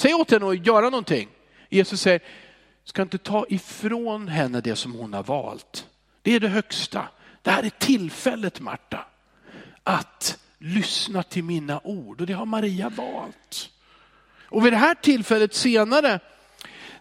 Säg 0.00 0.14
åt 0.14 0.30
henne 0.30 0.48
att 0.48 0.66
göra 0.66 0.90
någonting. 0.90 1.28
Jesus 1.68 2.00
säger, 2.00 2.20
ska 2.84 3.02
inte 3.02 3.18
ta 3.18 3.46
ifrån 3.48 4.28
henne 4.28 4.60
det 4.60 4.76
som 4.76 4.92
hon 4.92 5.12
har 5.12 5.22
valt. 5.22 5.86
Det 6.22 6.34
är 6.34 6.40
det 6.40 6.48
högsta. 6.48 7.08
Det 7.42 7.50
här 7.50 7.62
är 7.62 7.70
tillfället 7.70 8.60
Marta, 8.60 9.06
att 9.84 10.38
lyssna 10.58 11.22
till 11.22 11.44
mina 11.44 11.80
ord 11.84 12.20
och 12.20 12.26
det 12.26 12.32
har 12.32 12.46
Maria 12.46 12.88
valt. 12.88 13.70
Och 14.44 14.66
vid 14.66 14.72
det 14.72 14.76
här 14.76 14.94
tillfället 14.94 15.54
senare, 15.54 16.20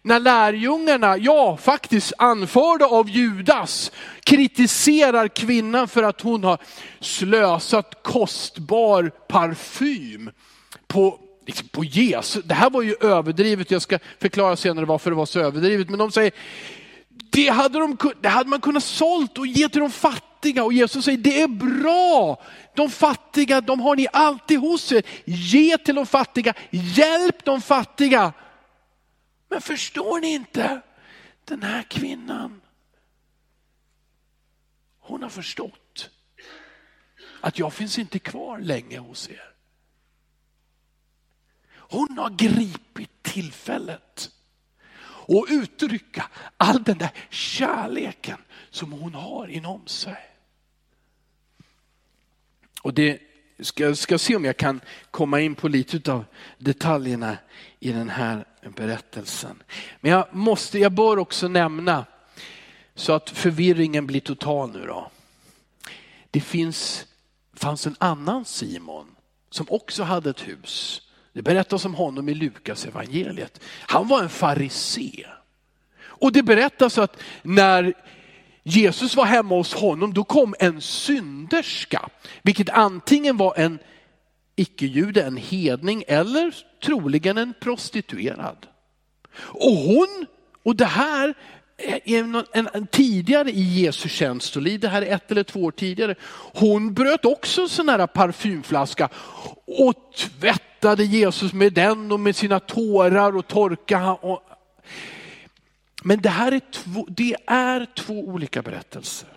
när 0.02 0.20
lärjungarna, 0.20 1.18
ja 1.18 1.58
faktiskt 1.58 2.14
anförda 2.18 2.86
av 2.86 3.10
Judas, 3.10 3.92
kritiserar 4.24 5.28
kvinnan 5.28 5.88
för 5.88 6.04
att 6.04 6.22
hon 6.22 6.44
har 6.44 6.58
slösat 7.00 8.04
kostbar 8.04 9.12
parfym 9.28 10.32
på, 10.88 11.29
liksom 11.50 11.68
på 11.68 11.84
Jesus. 11.84 12.44
Det 12.44 12.54
här 12.54 12.70
var 12.70 12.82
ju 12.82 12.96
överdrivet, 13.02 13.72
jag 13.72 13.82
ska 13.82 14.00
förklara 14.20 14.56
senare 14.56 14.86
varför 14.86 15.10
det 15.10 15.16
var 15.16 15.26
så 15.26 15.40
överdrivet. 15.40 15.90
Men 15.90 16.00
de 16.00 16.12
säger, 16.12 16.32
det 17.10 17.48
hade, 17.48 17.80
de, 17.80 17.98
det 18.22 18.30
hade 18.30 18.50
man 18.50 18.62
kunnat 18.62 18.84
sålt 18.84 19.38
och 19.38 19.48
ge 19.48 19.70
till 19.70 19.80
de 19.80 19.92
fattiga. 19.92 20.64
Och 20.64 20.74
Jesus 20.74 21.06
säger, 21.06 21.18
det 21.18 21.42
är 21.42 21.48
bra. 21.48 22.44
De 22.76 22.90
fattiga, 22.90 23.62
de 23.62 23.80
har 23.80 23.96
ni 23.96 24.08
alltid 24.14 24.60
hos 24.60 24.92
er. 24.92 25.04
Ge 25.26 25.78
till 25.78 25.96
de 25.96 26.06
fattiga, 26.06 26.54
hjälp 26.70 27.46
de 27.46 27.62
fattiga. 27.62 28.34
Men 29.50 29.62
förstår 29.62 30.20
ni 30.20 30.34
inte? 30.34 30.82
Den 31.46 31.64
här 31.64 31.84
kvinnan, 31.84 32.62
hon 35.00 35.24
har 35.24 35.30
förstått 35.30 36.10
att 37.42 37.60
jag 37.60 37.74
finns 37.74 38.00
inte 38.00 38.20
kvar 38.20 38.60
länge 38.60 39.00
hos 39.00 39.30
er. 39.30 39.50
Hon 41.90 42.18
har 42.18 42.30
gripit 42.30 43.24
tillfället 43.24 44.32
och 45.02 45.46
uttrycka 45.50 46.30
all 46.58 46.84
den 46.84 46.98
där 46.98 47.12
kärleken 47.30 48.38
som 48.70 48.92
hon 48.92 49.14
har 49.14 49.48
inom 49.48 49.88
sig. 49.88 50.18
Och 52.82 52.94
det 52.94 53.22
ska, 53.60 53.96
ska 53.96 54.18
se 54.18 54.36
om 54.36 54.46
jag 54.46 54.58
kan 54.58 54.82
komma 55.12 55.40
in 55.40 55.56
på 55.56 55.68
lite 55.68 56.12
av 56.12 56.26
detaljerna 56.58 57.38
i 57.80 57.92
den 57.92 58.10
här 58.10 58.46
berättelsen. 58.76 59.64
Men 60.02 60.12
jag, 60.12 60.36
måste, 60.36 60.80
jag 60.80 60.92
bör 60.92 61.18
också 61.18 61.48
nämna, 61.48 62.06
så 62.96 63.14
att 63.14 63.30
förvirringen 63.30 64.08
blir 64.08 64.22
total 64.22 64.72
nu 64.72 64.86
då. 64.86 65.12
Det 66.32 66.42
finns, 66.42 67.06
fanns 67.54 67.88
en 67.88 67.96
annan 68.00 68.46
Simon 68.46 69.16
som 69.50 69.66
också 69.70 70.04
hade 70.04 70.30
ett 70.30 70.48
hus. 70.48 71.02
Det 71.40 71.44
berättas 71.44 71.86
om 71.86 71.94
honom 71.96 72.30
i 72.30 72.34
Lukas 72.34 72.86
evangeliet. 72.86 73.62
Han 73.82 74.08
var 74.08 74.24
en 74.24 74.30
farisé. 74.30 75.26
Och 76.02 76.32
det 76.32 76.44
berättas 76.44 76.98
att 76.98 77.18
när 77.44 77.94
Jesus 78.64 79.16
var 79.16 79.26
hemma 79.26 79.56
hos 79.56 79.74
honom, 79.74 80.14
då 80.14 80.24
kom 80.24 80.56
en 80.60 80.82
synderska, 80.82 82.10
vilket 82.42 82.70
antingen 82.70 83.38
var 83.38 83.54
en 83.58 83.80
icke-jude, 84.56 85.24
en 85.24 85.38
hedning 85.38 86.04
eller 86.08 86.56
troligen 86.84 87.38
en 87.38 87.54
prostituerad. 87.60 88.68
Och 89.38 89.76
hon, 89.76 90.26
och 90.64 90.76
det 90.76 90.86
här 90.86 91.34
är 91.78 92.20
en, 92.20 92.44
en, 92.54 92.70
en 92.74 92.88
tidigare 92.88 93.50
i 93.50 93.82
Jesu 93.82 94.10
tjänstoliv, 94.10 94.80
det 94.80 94.90
här 94.90 95.02
är 95.02 95.16
ett 95.16 95.32
eller 95.32 95.44
två 95.44 95.64
år 95.64 95.72
tidigare. 95.72 96.16
Hon 96.54 96.94
bröt 96.94 97.26
också 97.26 97.62
en 97.62 97.70
sån 97.70 97.90
här 97.90 98.08
parfymflaska 98.08 99.10
och 99.66 100.14
tvättade 100.80 101.04
Jesus 101.04 101.54
med 101.54 101.74
den 101.74 102.12
och 102.12 102.20
med 102.20 102.36
sina 102.36 102.60
tårar 102.60 103.36
och 103.36 103.48
torka. 103.48 104.14
Och... 104.14 104.44
Men 106.04 106.22
det 106.22 106.30
här 106.30 106.52
är 106.52 106.62
två, 106.72 107.06
det 107.10 107.36
är 107.48 107.88
två 107.96 108.14
olika 108.14 108.62
berättelser. 108.62 109.30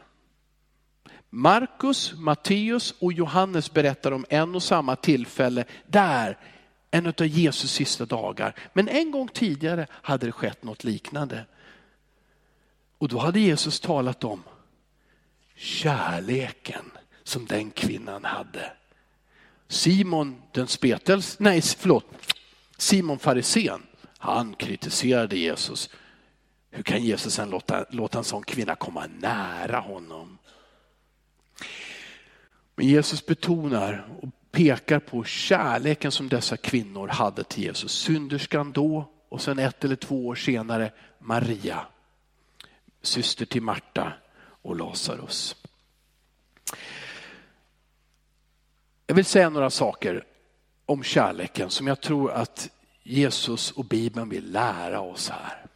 Markus, 1.30 2.14
Matteus 2.16 2.94
och 2.98 3.12
Johannes 3.12 3.72
berättar 3.72 4.12
om 4.12 4.26
en 4.28 4.54
och 4.54 4.62
samma 4.62 4.96
tillfälle 4.96 5.64
där 5.86 6.38
en 6.90 7.06
av 7.06 7.26
Jesus 7.26 7.72
sista 7.72 8.06
dagar. 8.06 8.54
Men 8.72 8.88
en 8.88 9.10
gång 9.10 9.28
tidigare 9.28 9.86
hade 9.90 10.26
det 10.26 10.32
skett 10.32 10.62
något 10.64 10.84
liknande. 10.84 11.44
Och 12.98 13.08
då 13.08 13.18
hade 13.18 13.40
Jesus 13.40 13.80
talat 13.80 14.24
om 14.24 14.42
kärleken 15.56 16.90
som 17.24 17.46
den 17.46 17.70
kvinnan 17.70 18.24
hade. 18.24 18.72
Simon 19.72 20.42
den 20.52 20.66
spetels, 20.66 21.38
nej 21.38 21.62
förlåt, 21.62 22.04
Simon 22.78 23.18
farisén, 23.18 23.82
han 24.18 24.54
kritiserade 24.54 25.36
Jesus. 25.36 25.90
Hur 26.70 26.82
kan 26.82 27.02
Jesus 27.02 27.34
sen 27.34 27.50
låta, 27.50 27.84
låta 27.90 28.18
en 28.18 28.24
sån 28.24 28.42
kvinna 28.42 28.74
komma 28.74 29.06
nära 29.18 29.78
honom? 29.78 30.38
Men 32.74 32.86
Jesus 32.86 33.26
betonar 33.26 34.06
och 34.22 34.28
pekar 34.50 34.98
på 34.98 35.24
kärleken 35.24 36.12
som 36.12 36.28
dessa 36.28 36.56
kvinnor 36.56 37.08
hade 37.08 37.44
till 37.44 37.64
Jesus. 37.64 37.92
Synderskan 37.92 38.72
då 38.72 39.10
och 39.28 39.42
sen 39.42 39.58
ett 39.58 39.84
eller 39.84 39.96
två 39.96 40.26
år 40.26 40.34
senare 40.34 40.92
Maria, 41.18 41.86
syster 43.02 43.46
till 43.46 43.62
Marta 43.62 44.12
och 44.62 44.76
Lazarus. 44.76 45.56
Jag 49.12 49.16
vill 49.16 49.24
säga 49.24 49.50
några 49.50 49.70
saker 49.70 50.24
om 50.86 51.02
kärleken 51.02 51.70
som 51.70 51.86
jag 51.86 52.00
tror 52.00 52.32
att 52.32 52.70
Jesus 53.02 53.70
och 53.70 53.84
Bibeln 53.84 54.28
vill 54.28 54.52
lära 54.52 55.00
oss 55.00 55.28
här. 55.28 55.66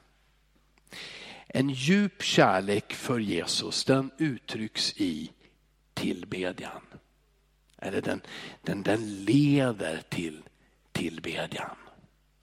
En 1.46 1.70
djup 1.70 2.22
kärlek 2.22 2.92
för 2.94 3.18
Jesus 3.18 3.84
den 3.84 4.10
uttrycks 4.18 4.92
i 4.96 5.30
tillbedjan. 5.94 6.80
Eller 7.78 8.02
den, 8.02 8.20
den, 8.62 8.82
den 8.82 9.24
leder 9.24 10.02
till 10.08 10.42
tillbedjan. 10.92 11.76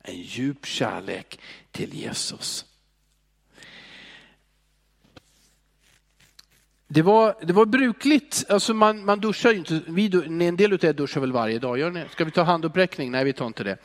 En 0.01 0.21
djup 0.21 0.65
kärlek 0.65 1.39
till 1.71 1.93
Jesus. 1.93 2.65
Det 6.93 7.01
var, 7.01 7.35
det 7.41 7.53
var 7.53 7.65
brukligt, 7.65 8.45
alltså 8.49 8.73
man, 8.73 9.05
man 9.05 9.19
duschar 9.19 9.51
ju 9.51 9.57
inte, 9.57 9.81
vi, 9.87 10.05
en 10.47 10.55
del 10.55 10.73
av 10.73 10.85
er 10.85 10.93
duschar 10.93 11.21
väl 11.21 11.31
varje 11.31 11.59
dag, 11.59 11.77
gör 11.77 11.91
ni? 11.91 12.03
Ska 12.11 12.25
vi 12.25 12.31
ta 12.31 12.43
handuppräckning? 12.43 13.11
Nej, 13.11 13.23
vi 13.23 13.33
tar 13.33 13.47
inte 13.47 13.63
det. 13.63 13.77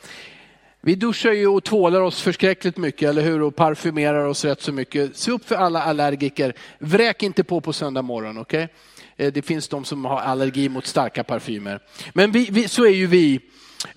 Vi 0.81 0.95
duschar 0.95 1.31
ju 1.31 1.47
och 1.47 1.63
tvålar 1.63 2.01
oss 2.01 2.21
förskräckligt 2.21 2.77
mycket, 2.77 3.09
eller 3.09 3.21
hur? 3.21 3.41
Och 3.41 3.55
parfymerar 3.55 4.25
oss 4.25 4.45
rätt 4.45 4.61
så 4.61 4.71
mycket. 4.71 5.17
Se 5.17 5.31
upp 5.31 5.47
för 5.47 5.55
alla 5.55 5.83
allergiker. 5.83 6.53
Vräk 6.79 7.23
inte 7.23 7.43
på 7.43 7.61
på 7.61 7.73
söndag 7.73 8.01
morgon, 8.01 8.37
okej? 8.37 8.67
Okay? 9.15 9.31
Det 9.31 9.41
finns 9.41 9.67
de 9.67 9.85
som 9.85 10.05
har 10.05 10.19
allergi 10.19 10.69
mot 10.69 10.85
starka 10.85 11.23
parfymer. 11.23 11.79
Men 12.13 12.31
vi, 12.31 12.47
vi, 12.51 12.67
så 12.67 12.85
är 12.85 12.89
ju 12.89 13.07
vi. 13.07 13.39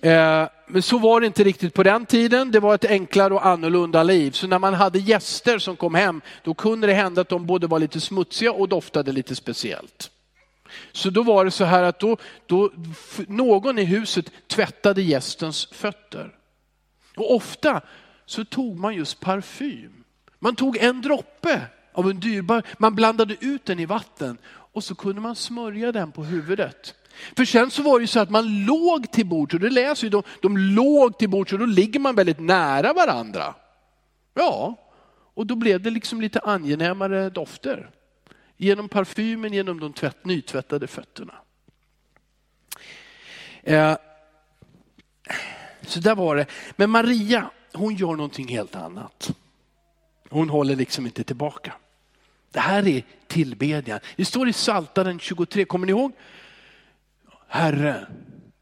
Eh, 0.01 0.47
men 0.67 0.81
så 0.81 0.97
var 0.97 1.21
det 1.21 1.27
inte 1.27 1.43
riktigt 1.43 1.73
på 1.73 1.83
den 1.83 2.05
tiden. 2.05 2.51
Det 2.51 2.59
var 2.59 2.75
ett 2.75 2.85
enklare 2.85 3.33
och 3.33 3.45
annorlunda 3.45 4.03
liv. 4.03 4.31
Så 4.31 4.47
när 4.47 4.59
man 4.59 4.73
hade 4.73 4.99
gäster 4.99 5.59
som 5.59 5.75
kom 5.75 5.95
hem, 5.95 6.21
då 6.43 6.53
kunde 6.53 6.87
det 6.87 6.93
hända 6.93 7.21
att 7.21 7.29
de 7.29 7.45
både 7.45 7.67
var 7.67 7.79
lite 7.79 7.99
smutsiga 7.99 8.51
och 8.51 8.69
doftade 8.69 9.11
lite 9.11 9.35
speciellt. 9.35 10.11
Så 10.91 11.09
då 11.09 11.23
var 11.23 11.45
det 11.45 11.51
så 11.51 11.65
här 11.65 11.83
att 11.83 11.99
då, 11.99 12.17
då, 12.45 12.71
någon 13.27 13.79
i 13.79 13.83
huset 13.83 14.31
tvättade 14.47 15.01
gästens 15.01 15.67
fötter. 15.71 16.31
Och 17.17 17.35
ofta 17.35 17.81
så 18.25 18.45
tog 18.45 18.79
man 18.79 18.95
just 18.95 19.19
parfym. 19.19 20.03
Man 20.39 20.55
tog 20.55 20.77
en 20.77 21.01
droppe 21.01 21.61
av 21.93 22.09
en 22.09 22.19
dyrbar, 22.19 22.63
man 22.77 22.95
blandade 22.95 23.35
ut 23.39 23.65
den 23.65 23.79
i 23.79 23.85
vatten 23.85 24.37
och 24.45 24.83
så 24.83 24.95
kunde 24.95 25.21
man 25.21 25.35
smörja 25.35 25.91
den 25.91 26.11
på 26.11 26.23
huvudet. 26.23 26.95
För 27.35 27.45
sen 27.45 27.71
så 27.71 27.81
var 27.81 27.99
det 27.99 28.03
ju 28.03 28.07
så 28.07 28.19
att 28.19 28.29
man 28.29 28.65
låg 28.65 29.11
till 29.11 29.25
bords, 29.25 29.53
och 29.53 29.59
det 29.59 29.69
läser 29.69 30.03
ju 30.03 30.09
de, 30.09 30.23
de 30.41 30.57
låg 30.57 31.17
till 31.17 31.29
bords 31.29 31.53
och 31.53 31.59
då 31.59 31.65
ligger 31.65 31.99
man 31.99 32.15
väldigt 32.15 32.39
nära 32.39 32.93
varandra. 32.93 33.55
Ja, 34.33 34.75
och 35.33 35.47
då 35.47 35.55
blev 35.55 35.81
det 35.81 35.89
liksom 35.89 36.21
lite 36.21 36.39
angenämare 36.39 37.29
dofter. 37.29 37.89
Genom 38.57 38.89
parfymen, 38.89 39.53
genom 39.53 39.79
de 39.79 39.93
tvätt, 39.93 40.25
nytvättade 40.25 40.87
fötterna. 40.87 41.33
Eh, 43.63 43.97
så 45.85 45.99
där 45.99 46.15
var 46.15 46.35
det. 46.35 46.45
Men 46.75 46.89
Maria, 46.89 47.49
hon 47.73 47.95
gör 47.95 48.15
någonting 48.15 48.47
helt 48.47 48.75
annat. 48.75 49.31
Hon 50.29 50.49
håller 50.49 50.75
liksom 50.75 51.05
inte 51.05 51.23
tillbaka. 51.23 51.73
Det 52.51 52.59
här 52.59 52.87
är 52.87 53.03
tillbedjan. 53.27 53.99
Det 54.15 54.25
står 54.25 54.49
i 54.49 54.53
Psaltaren 54.53 55.19
23, 55.19 55.65
kommer 55.65 55.85
ni 55.85 55.91
ihåg? 55.91 56.11
Herre, 57.47 58.07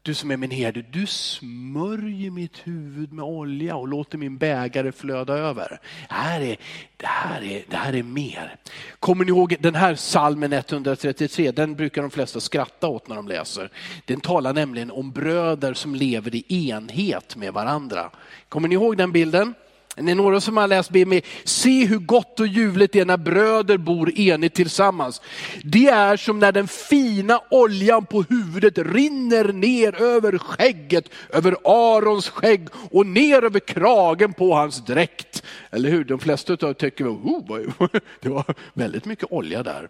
du 0.02 0.14
som 0.14 0.30
är 0.30 0.36
min 0.36 0.50
herde, 0.50 0.84
du 0.90 1.06
smörjer 1.06 2.30
mitt 2.30 2.58
huvud 2.66 3.12
med 3.12 3.24
olja 3.24 3.76
och 3.76 3.88
låter 3.88 4.18
min 4.18 4.38
bägare 4.38 4.92
flöda 4.92 5.34
över. 5.34 5.80
Det 6.08 6.14
här 6.14 6.40
är, 6.40 6.56
det 6.96 7.06
här 7.06 7.42
är, 7.42 7.64
det 7.68 7.76
här 7.76 7.92
är 7.92 8.02
mer. 8.02 8.56
Kommer 9.00 9.24
ni 9.24 9.28
ihåg 9.28 9.56
den 9.60 9.74
här 9.74 9.94
salmen 9.94 10.52
133? 10.52 11.50
Den 11.50 11.74
brukar 11.74 12.02
de 12.02 12.10
flesta 12.10 12.40
skratta 12.40 12.88
åt 12.88 13.08
när 13.08 13.16
de 13.16 13.28
läser. 13.28 13.70
Den 14.04 14.20
talar 14.20 14.52
nämligen 14.52 14.90
om 14.90 15.12
bröder 15.12 15.74
som 15.74 15.94
lever 15.94 16.34
i 16.34 16.70
enhet 16.70 17.36
med 17.36 17.52
varandra. 17.52 18.10
Kommer 18.48 18.68
ni 18.68 18.74
ihåg 18.74 18.96
den 18.96 19.12
bilden? 19.12 19.54
Är 19.96 20.02
det 20.02 20.14
några 20.14 20.40
som 20.40 20.56
har 20.56 20.68
läst 20.68 20.90
Bibeln? 20.90 21.22
Se 21.44 21.86
hur 21.86 21.98
gott 21.98 22.40
och 22.40 22.46
ljuvligt 22.46 22.92
det 22.92 23.00
är 23.00 23.04
när 23.04 23.16
bröder 23.16 23.78
bor 23.78 24.18
enigt 24.18 24.54
tillsammans. 24.54 25.20
Det 25.64 25.88
är 25.88 26.16
som 26.16 26.38
när 26.38 26.52
den 26.52 26.68
fina 26.68 27.40
oljan 27.50 28.06
på 28.06 28.22
huvudet 28.22 28.78
rinner 28.78 29.52
ner 29.52 30.02
över 30.02 30.38
skägget, 30.38 31.08
över 31.32 31.56
Arons 31.64 32.28
skägg 32.28 32.68
och 32.90 33.06
ner 33.06 33.44
över 33.44 33.60
kragen 33.60 34.32
på 34.32 34.54
hans 34.54 34.84
dräkt. 34.84 35.42
Eller 35.70 35.90
hur? 35.90 36.04
De 36.04 36.18
flesta 36.18 36.52
av 36.52 36.70
er 36.70 36.72
tycker, 36.72 37.08
oh, 37.08 37.58
det 38.20 38.28
var 38.28 38.54
väldigt 38.74 39.04
mycket 39.04 39.32
olja 39.32 39.62
där. 39.62 39.88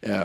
Eh, 0.00 0.24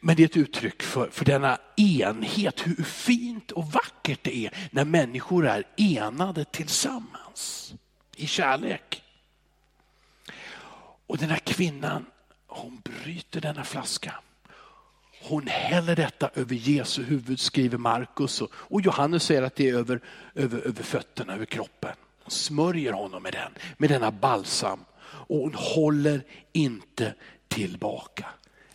men 0.00 0.16
det 0.16 0.22
är 0.22 0.24
ett 0.24 0.36
uttryck 0.36 0.82
för, 0.82 1.10
för 1.10 1.24
denna 1.24 1.58
enhet, 1.76 2.66
hur 2.66 2.84
fint 2.84 3.50
och 3.50 3.66
vackert 3.66 4.18
det 4.22 4.36
är 4.36 4.68
när 4.70 4.84
människor 4.84 5.46
är 5.46 5.64
enade 5.76 6.44
tillsammans 6.44 7.74
i 8.16 8.26
kärlek. 8.26 9.02
Och 11.06 11.18
den 11.18 11.30
här 11.30 11.38
kvinnan, 11.38 12.06
hon 12.46 12.80
bryter 12.84 13.40
denna 13.40 13.64
flaska. 13.64 14.14
Hon 15.22 15.46
häller 15.46 15.96
detta 15.96 16.30
över 16.34 16.54
Jesu 16.54 17.02
huvud, 17.02 17.40
skriver 17.40 17.78
Markus. 17.78 18.40
Och, 18.42 18.50
och 18.54 18.80
Johannes 18.80 19.22
säger 19.22 19.42
att 19.42 19.56
det 19.56 19.68
är 19.68 19.74
över, 19.74 20.00
över, 20.34 20.58
över 20.58 20.82
fötterna, 20.82 21.34
över 21.34 21.44
kroppen. 21.46 21.94
Hon 22.22 22.30
smörjer 22.30 22.92
honom 22.92 23.22
med 23.22 23.32
den, 23.32 23.52
med 23.78 23.90
denna 23.90 24.10
balsam. 24.10 24.84
Och 25.02 25.38
hon 25.38 25.54
håller 25.54 26.24
inte 26.52 27.14
tillbaka. 27.48 28.26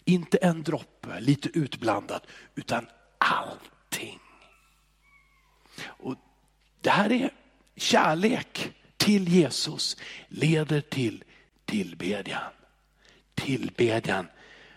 Inte 0.05 0.37
en 0.37 0.63
droppe, 0.63 1.19
lite 1.19 1.49
utblandat, 1.53 2.27
utan 2.55 2.87
allting. 3.17 4.19
Och 5.85 6.15
det 6.81 6.89
här 6.89 7.11
är 7.11 7.29
kärlek 7.75 8.73
till 8.97 9.27
Jesus 9.27 9.97
leder 10.27 10.81
till 10.81 11.23
tillbedjan. 11.65 12.51
Tillbedjan 13.35 14.27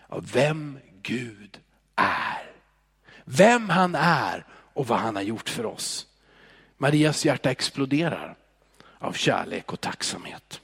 av 0.07 0.31
vem 0.31 0.79
Gud 1.01 1.59
är. 1.95 2.51
Vem 3.25 3.69
han 3.69 3.95
är 3.95 4.45
och 4.73 4.87
vad 4.87 4.99
han 4.99 5.15
har 5.15 5.23
gjort 5.23 5.49
för 5.49 5.65
oss. 5.65 6.07
Marias 6.77 7.25
hjärta 7.25 7.51
exploderar 7.51 8.35
av 8.97 9.13
kärlek 9.13 9.73
och 9.73 9.81
tacksamhet. 9.81 10.61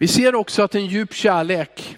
Vi 0.00 0.08
ser 0.08 0.34
också 0.34 0.62
att 0.62 0.74
en 0.74 0.86
djup 0.86 1.14
kärlek 1.14 1.96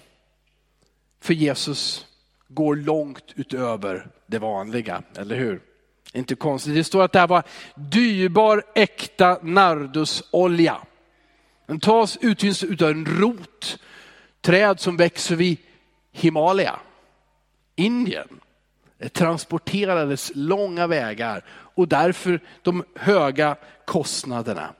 för 1.19 1.33
Jesus 1.33 2.05
går 2.47 2.75
långt 2.75 3.23
utöver 3.35 4.07
det 4.27 4.39
vanliga, 4.39 5.03
eller 5.17 5.35
hur? 5.35 5.61
Inte 6.13 6.35
konstigt. 6.35 6.75
Det 6.75 6.83
står 6.83 7.03
att 7.03 7.11
det 7.11 7.19
här 7.19 7.27
var 7.27 7.43
dyrbar 7.75 8.63
äkta 8.75 9.39
nardusolja. 9.41 10.77
Den 11.65 11.79
tas 11.79 12.17
utvinns 12.21 12.63
utav 12.63 12.89
en 12.89 13.05
rot, 13.05 13.79
träd 14.41 14.79
som 14.79 14.97
växer 14.97 15.35
vid 15.35 15.57
Himalaya, 16.11 16.79
Indien. 17.75 18.39
Det 18.97 19.09
transporterades 19.09 20.31
långa 20.35 20.87
vägar 20.87 21.45
och 21.49 21.87
därför 21.87 22.39
de 22.61 22.83
höga 22.95 23.55
kostnaderna. 23.85 24.73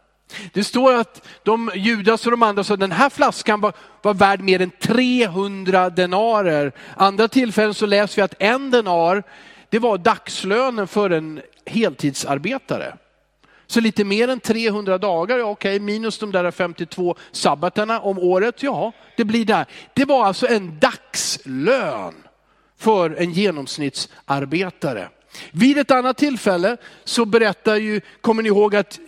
Det 0.53 0.63
står 0.63 0.93
att 0.93 1.27
de 1.43 1.71
Judas 1.75 2.25
och 2.25 2.31
de 2.31 2.43
andra 2.43 2.63
sa 2.63 2.73
att 2.73 2.79
den 2.79 2.91
här 2.91 3.09
flaskan 3.09 3.61
var, 3.61 3.73
var 4.01 4.13
värd 4.13 4.41
mer 4.41 4.61
än 4.61 4.71
300 4.81 5.89
denarer. 5.89 6.71
Andra 6.97 7.27
tillfällen 7.27 7.73
så 7.73 7.85
läser 7.85 8.15
vi 8.15 8.21
att 8.21 8.35
en 8.39 8.71
denar, 8.71 9.23
det 9.69 9.79
var 9.79 9.97
dagslönen 9.97 10.87
för 10.87 11.09
en 11.09 11.41
heltidsarbetare. 11.65 12.93
Så 13.67 13.79
lite 13.79 14.03
mer 14.03 14.27
än 14.27 14.39
300 14.39 14.97
dagar, 14.97 15.37
ja, 15.37 15.45
okej, 15.45 15.79
minus 15.79 16.17
de 16.19 16.31
där 16.31 16.51
52 16.51 17.15
sabbaterna 17.31 17.99
om 17.99 18.19
året, 18.19 18.63
ja, 18.63 18.91
det 19.17 19.23
blir 19.23 19.45
där. 19.45 19.65
Det 19.93 20.05
var 20.05 20.25
alltså 20.25 20.47
en 20.47 20.79
dagslön 20.79 22.13
för 22.77 23.15
en 23.15 23.31
genomsnittsarbetare. 23.31 25.09
Vid 25.51 25.77
ett 25.77 25.91
annat 25.91 26.17
tillfälle 26.17 26.77
så 27.03 27.25
berättar 27.25 27.75
ju, 27.75 28.01
kommer 28.21 28.43
ni 28.43 28.49
ihåg 28.49 28.75
att 28.75 28.99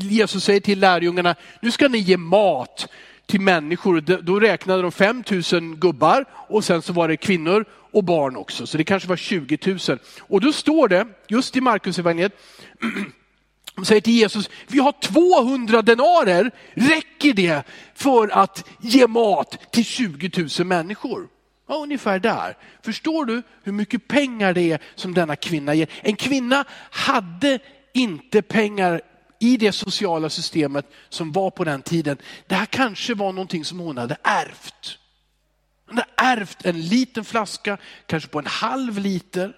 Jesus 0.00 0.44
säger 0.44 0.60
till 0.60 0.80
lärjungarna, 0.80 1.34
nu 1.60 1.70
ska 1.70 1.88
ni 1.88 1.98
ge 1.98 2.16
mat 2.16 2.88
till 3.26 3.40
människor. 3.40 4.00
Då 4.00 4.40
räknade 4.40 4.82
de 4.82 4.92
5 4.92 5.24
000 5.52 5.76
gubbar 5.76 6.24
och 6.48 6.64
sen 6.64 6.82
så 6.82 6.92
var 6.92 7.08
det 7.08 7.16
kvinnor 7.16 7.64
och 7.92 8.04
barn 8.04 8.36
också. 8.36 8.66
Så 8.66 8.78
det 8.78 8.84
kanske 8.84 9.08
var 9.08 9.16
20 9.16 9.58
000. 9.88 9.98
Och 10.20 10.40
då 10.40 10.52
står 10.52 10.88
det, 10.88 11.06
just 11.28 11.56
i 11.56 11.60
Markus 11.60 11.98
evangeliet, 11.98 12.32
de 13.76 13.84
säger 13.86 14.00
till 14.00 14.12
Jesus, 14.12 14.50
vi 14.66 14.78
har 14.78 14.92
200 15.02 15.82
denarer, 15.82 16.50
räcker 16.74 17.32
det 17.32 17.62
för 17.94 18.28
att 18.28 18.68
ge 18.80 19.06
mat 19.06 19.58
till 19.72 19.84
20 19.84 20.48
000 20.58 20.66
människor? 20.66 21.28
Ja, 21.70 21.76
ungefär 21.76 22.18
där. 22.18 22.56
Förstår 22.82 23.24
du 23.24 23.42
hur 23.62 23.72
mycket 23.72 24.08
pengar 24.08 24.54
det 24.54 24.72
är 24.72 24.80
som 24.94 25.14
denna 25.14 25.36
kvinna 25.36 25.74
ger? 25.74 25.88
En 26.02 26.16
kvinna 26.16 26.64
hade 26.90 27.58
inte 27.92 28.42
pengar 28.42 29.00
i 29.38 29.56
det 29.56 29.72
sociala 29.72 30.30
systemet 30.30 30.86
som 31.08 31.32
var 31.32 31.50
på 31.50 31.64
den 31.64 31.82
tiden. 31.82 32.16
Det 32.46 32.54
här 32.54 32.66
kanske 32.66 33.14
var 33.14 33.32
någonting 33.32 33.64
som 33.64 33.78
hon 33.78 33.98
hade 33.98 34.16
ärvt. 34.22 34.98
Hon 35.86 35.96
hade 35.96 36.10
ärvt 36.16 36.66
en 36.66 36.80
liten 36.80 37.24
flaska, 37.24 37.78
kanske 38.06 38.28
på 38.28 38.38
en 38.38 38.46
halv 38.46 38.98
liter. 38.98 39.56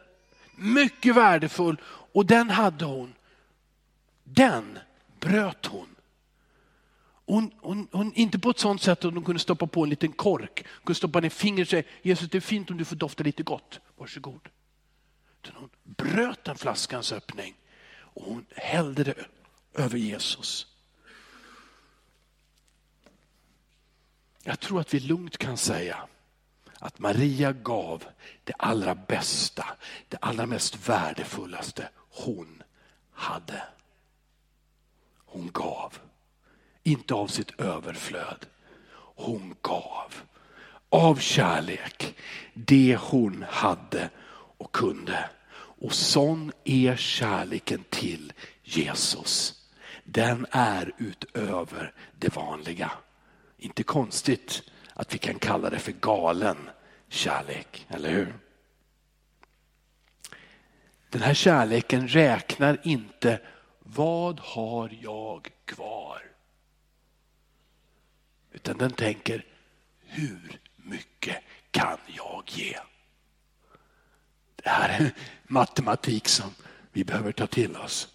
Mycket 0.56 1.16
värdefull 1.16 1.76
och 2.12 2.26
den 2.26 2.50
hade 2.50 2.84
hon. 2.84 3.14
Den 4.24 4.78
bröt 5.20 5.66
hon 5.66 5.91
hon, 7.32 7.50
hon, 7.60 7.88
hon, 7.92 8.14
inte 8.14 8.38
på 8.38 8.50
ett 8.50 8.58
sånt 8.58 8.82
sätt 8.82 9.04
att 9.04 9.14
hon 9.14 9.24
kunde 9.24 9.40
stoppa 9.40 9.66
på 9.66 9.82
en 9.82 9.90
liten 9.90 10.12
kork. 10.12 10.64
Hon 10.66 10.84
kunde 10.84 10.96
stoppa 10.96 11.20
ner 11.20 11.28
fingret 11.28 11.66
och 11.66 11.70
säga, 11.70 11.82
Jesus 12.02 12.30
det 12.30 12.38
är 12.38 12.40
fint 12.40 12.70
om 12.70 12.78
du 12.78 12.84
får 12.84 12.96
dofta 12.96 13.24
lite 13.24 13.42
gott, 13.42 13.80
varsågod. 13.96 14.48
Utan 15.42 15.56
hon 15.56 15.70
bröt 15.84 16.44
den 16.44 16.56
flaskans 16.56 17.12
öppning 17.12 17.54
och 17.92 18.24
hon 18.24 18.46
hällde 18.50 19.04
det 19.04 19.14
över 19.74 19.98
Jesus. 19.98 20.66
Jag 24.42 24.60
tror 24.60 24.80
att 24.80 24.94
vi 24.94 25.00
lugnt 25.00 25.38
kan 25.38 25.56
säga 25.56 26.08
att 26.78 26.98
Maria 26.98 27.52
gav 27.52 28.04
det 28.44 28.54
allra 28.58 28.94
bästa, 28.94 29.66
det 30.08 30.16
allra 30.16 30.46
mest 30.46 30.88
värdefullaste 30.88 31.88
hon 31.96 32.62
hade. 33.12 33.62
Hon 35.16 35.50
gav. 35.52 35.98
Inte 36.82 37.14
av 37.14 37.26
sitt 37.26 37.60
överflöd. 37.60 38.46
Hon 39.14 39.54
gav 39.62 40.14
av 40.92 41.16
kärlek 41.16 42.14
det 42.54 42.96
hon 43.00 43.44
hade 43.48 44.10
och 44.58 44.72
kunde. 44.72 45.30
Och 45.54 45.94
sån 45.94 46.52
är 46.64 46.96
kärleken 46.96 47.84
till 47.90 48.32
Jesus. 48.62 49.54
Den 50.04 50.46
är 50.50 50.92
utöver 50.98 51.92
det 52.18 52.36
vanliga. 52.36 52.90
Inte 53.58 53.82
konstigt 53.82 54.62
att 54.94 55.14
vi 55.14 55.18
kan 55.18 55.38
kalla 55.38 55.70
det 55.70 55.78
för 55.78 55.92
galen 55.92 56.56
kärlek, 57.08 57.86
eller 57.88 58.10
hur? 58.10 58.34
Den 61.10 61.22
här 61.22 61.34
kärleken 61.34 62.08
räknar 62.08 62.80
inte 62.82 63.40
vad 63.78 64.40
har 64.40 64.98
jag 65.02 65.50
kvar? 65.64 66.31
Utan 68.62 68.78
den 68.78 68.90
tänker, 68.90 69.44
hur 70.06 70.60
mycket 70.76 71.36
kan 71.70 71.98
jag 72.06 72.42
ge? 72.46 72.78
Det 74.56 74.68
här 74.68 74.88
är 74.88 75.10
matematik 75.46 76.28
som 76.28 76.54
vi 76.92 77.04
behöver 77.04 77.32
ta 77.32 77.46
till 77.46 77.76
oss. 77.76 78.08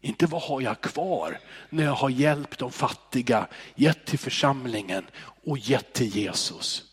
Inte 0.00 0.26
vad 0.26 0.42
har 0.42 0.60
jag 0.60 0.80
kvar 0.80 1.38
när 1.70 1.84
jag 1.84 1.94
har 1.94 2.10
hjälpt 2.10 2.58
de 2.58 2.72
fattiga, 2.72 3.46
gett 3.74 4.04
till 4.04 4.18
församlingen 4.18 5.06
och 5.44 5.58
gett 5.58 5.92
till 5.92 6.16
Jesus. 6.16 6.84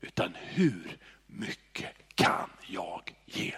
Utan 0.00 0.34
hur 0.40 0.98
mycket 1.26 1.90
kan 2.14 2.50
jag 2.68 3.14
ge? 3.26 3.54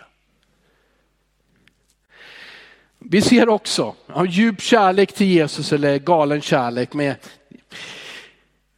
Vi 2.99 3.23
ser 3.23 3.49
också 3.49 3.95
av 4.07 4.27
djup 4.27 4.61
kärlek 4.61 5.12
till 5.12 5.27
Jesus 5.27 5.73
eller 5.73 5.99
galen 5.99 6.40
kärlek 6.40 6.92
med 6.95 7.16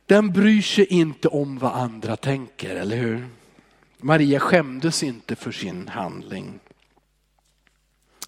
den 0.07 0.33
bryr 0.33 0.63
sig 0.63 0.87
inte 0.87 1.29
om 1.29 1.59
vad 1.59 1.73
andra 1.73 2.17
tänker, 2.17 2.77
eller 2.77 2.97
hur? 2.97 3.29
Maria 3.99 4.41
skämdes 4.41 5.03
inte 5.03 5.37
för 5.37 5.53
sin 5.53 5.89
handling. 5.89 6.61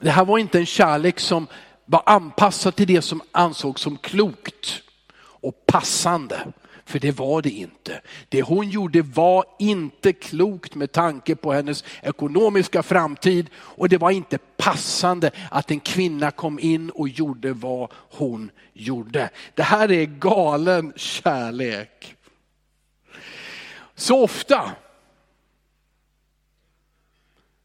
Det 0.00 0.10
här 0.10 0.24
var 0.24 0.38
inte 0.38 0.58
en 0.58 0.66
kärlek 0.66 1.20
som 1.20 1.46
var 1.84 2.02
anpassad 2.06 2.76
till 2.76 2.86
det 2.86 3.02
som 3.02 3.22
ansågs 3.32 3.80
som 3.80 3.96
klokt 3.96 4.82
och 5.18 5.66
passande 5.66 6.52
för 6.86 6.98
det 6.98 7.12
var 7.12 7.42
det 7.42 7.50
inte. 7.50 8.00
Det 8.28 8.42
hon 8.42 8.70
gjorde 8.70 9.02
var 9.02 9.44
inte 9.58 10.12
klokt 10.12 10.74
med 10.74 10.92
tanke 10.92 11.36
på 11.36 11.52
hennes 11.52 11.84
ekonomiska 12.02 12.82
framtid 12.82 13.50
och 13.56 13.88
det 13.88 13.98
var 13.98 14.10
inte 14.10 14.38
passande 14.38 15.30
att 15.50 15.70
en 15.70 15.80
kvinna 15.80 16.30
kom 16.30 16.58
in 16.58 16.90
och 16.90 17.08
gjorde 17.08 17.52
vad 17.52 17.90
hon 17.92 18.50
gjorde. 18.72 19.30
Det 19.54 19.62
här 19.62 19.92
är 19.92 20.04
galen 20.04 20.92
kärlek. 20.96 22.16
Så 23.94 24.22
ofta 24.22 24.72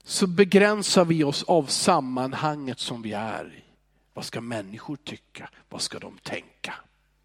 så 0.04 0.28
begränsar 0.28 1.06
vi 1.06 1.24
oss 1.24 1.44
av 1.44 1.66
sammanhanget 1.66 2.80
som 2.80 3.02
vi 3.02 3.14
är 3.14 3.54
i. 3.58 3.64
Vad 4.14 4.26
ska 4.26 4.42
människor 4.42 4.96
tycka? 4.96 5.50
Vad 5.70 5.82
ska 5.82 6.00
de 6.00 6.18
tänka? 6.18 6.51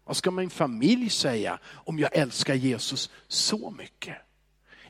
Vad 0.07 0.17
ska 0.17 0.31
min 0.31 0.49
familj 0.49 1.09
säga 1.09 1.59
om 1.69 1.99
jag 1.99 2.15
älskar 2.15 2.53
Jesus 2.53 3.09
så 3.27 3.71
mycket? 3.71 4.17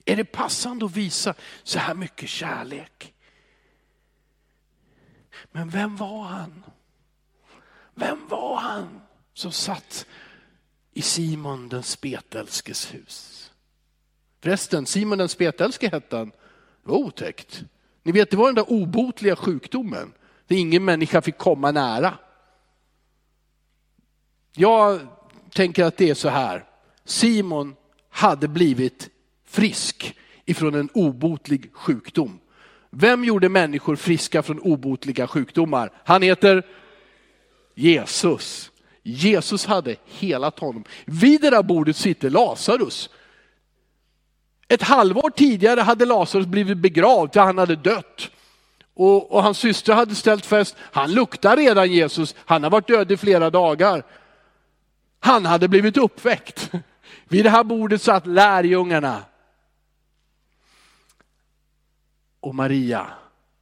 Är 0.06 0.16
det 0.16 0.26
passande 0.26 0.86
att 0.86 0.96
visa 0.96 1.34
så 1.64 1.80
här 1.80 1.94
mycket 1.94 2.30
kärlek? 2.30 3.14
Men 5.52 5.70
vem 5.70 5.96
var 5.96 6.24
han? 6.24 6.64
Vem 7.96 8.28
var 8.28 8.58
han 8.58 9.02
som 9.34 9.52
satt 9.52 10.06
i 10.94 11.02
Simon 11.02 11.70
den 11.70 11.84
spetälskes 11.84 12.94
hus? 12.94 13.52
Förresten, 14.42 14.86
Simon 14.86 15.18
den 15.18 15.30
spetälske 15.30 15.90
hette 15.90 16.18
han. 16.18 16.30
Det 16.84 16.90
var 16.90 16.98
otäckt. 16.98 17.64
Ni 18.04 18.12
vet, 18.12 18.32
det 18.32 18.38
var 18.38 18.46
den 18.46 18.56
där 18.56 18.72
obotliga 18.72 19.36
sjukdomen. 19.36 20.14
Där 20.48 20.56
ingen 20.56 20.86
människa 20.86 21.22
fick 21.22 21.38
komma 21.38 21.72
nära. 21.72 22.18
Jag 24.56 25.00
tänker 25.54 25.84
att 25.84 25.98
det 25.98 26.10
är 26.10 26.14
så 26.14 26.30
här. 26.30 26.66
Simon 27.06 27.76
hade 28.10 28.48
blivit 28.48 29.10
frisk 29.46 30.16
ifrån 30.46 30.76
en 30.76 30.90
obotlig 30.94 31.70
sjukdom. 31.74 32.40
Vem 32.90 33.24
gjorde 33.24 33.50
människor 33.50 33.96
friska 33.96 34.44
från 34.44 34.60
obotliga 34.60 35.28
sjukdomar? 35.28 35.92
Han 36.04 36.22
heter 36.22 36.64
Jesus. 37.76 38.72
Jesus 39.04 39.66
hade 39.66 39.96
helat 40.06 40.60
honom. 40.60 40.84
Vid 41.06 41.42
det 41.42 41.50
där 41.50 41.64
bordet 41.64 41.96
sitter 41.96 42.30
Lazarus. 42.30 43.10
Ett 44.68 44.82
halvår 44.82 45.30
tidigare 45.30 45.82
hade 45.82 46.06
Lazarus 46.06 46.46
blivit 46.46 46.78
begravd, 46.78 47.34
för 47.34 47.40
han 47.40 47.58
hade 47.58 47.76
dött. 47.76 48.30
Och, 48.94 49.32
och 49.32 49.44
hans 49.44 49.58
syster 49.58 49.94
hade 49.94 50.16
ställt 50.16 50.46
fest, 50.46 50.76
han 50.80 51.14
luktar 51.14 51.58
redan 51.58 51.92
Jesus, 51.92 52.36
han 52.46 52.64
har 52.64 52.70
varit 52.70 52.88
död 52.88 53.12
i 53.12 53.18
flera 53.18 53.50
dagar. 53.50 54.04
Han 55.20 55.46
hade 55.46 55.68
blivit 55.68 55.98
uppväckt. 55.98 56.72
Vid 57.30 57.46
det 57.46 57.50
här 57.50 57.64
bordet 57.64 58.02
satt 58.02 58.28
lärjungarna. 58.28 59.24
Och 62.40 62.56
Maria 62.56 63.08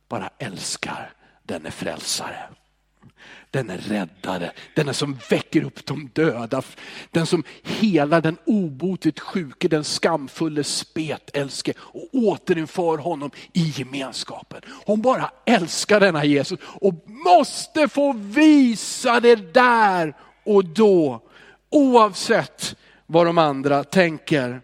bara 0.07 0.29
älskar 0.37 1.13
denne 1.43 1.71
frälsare. 1.71 2.49
Den 3.51 3.69
är 3.69 3.77
räddare, 3.77 4.51
den 4.75 4.87
är 4.87 4.93
som 4.93 5.17
väcker 5.29 5.63
upp 5.63 5.85
de 5.85 6.09
döda, 6.13 6.61
den 7.11 7.25
som 7.25 7.43
helar 7.63 8.21
den 8.21 8.37
obotligt 8.45 9.19
sjuke, 9.19 9.67
den 9.67 9.83
skamfulle 9.83 10.63
spetälske 10.63 11.73
och 11.79 12.09
återinför 12.13 12.97
honom 12.97 13.31
i 13.53 13.73
gemenskapen. 13.75 14.61
Hon 14.85 15.01
bara 15.01 15.31
älskar 15.45 15.99
denna 15.99 16.25
Jesus 16.25 16.59
och 16.63 16.93
måste 17.07 17.87
få 17.87 18.13
visa 18.13 19.19
det 19.19 19.53
där 19.53 20.15
och 20.43 20.65
då, 20.65 21.21
oavsett 21.75 22.75
vad 23.05 23.25
de 23.25 23.37
andra 23.37 23.83
tänker. 23.83 24.61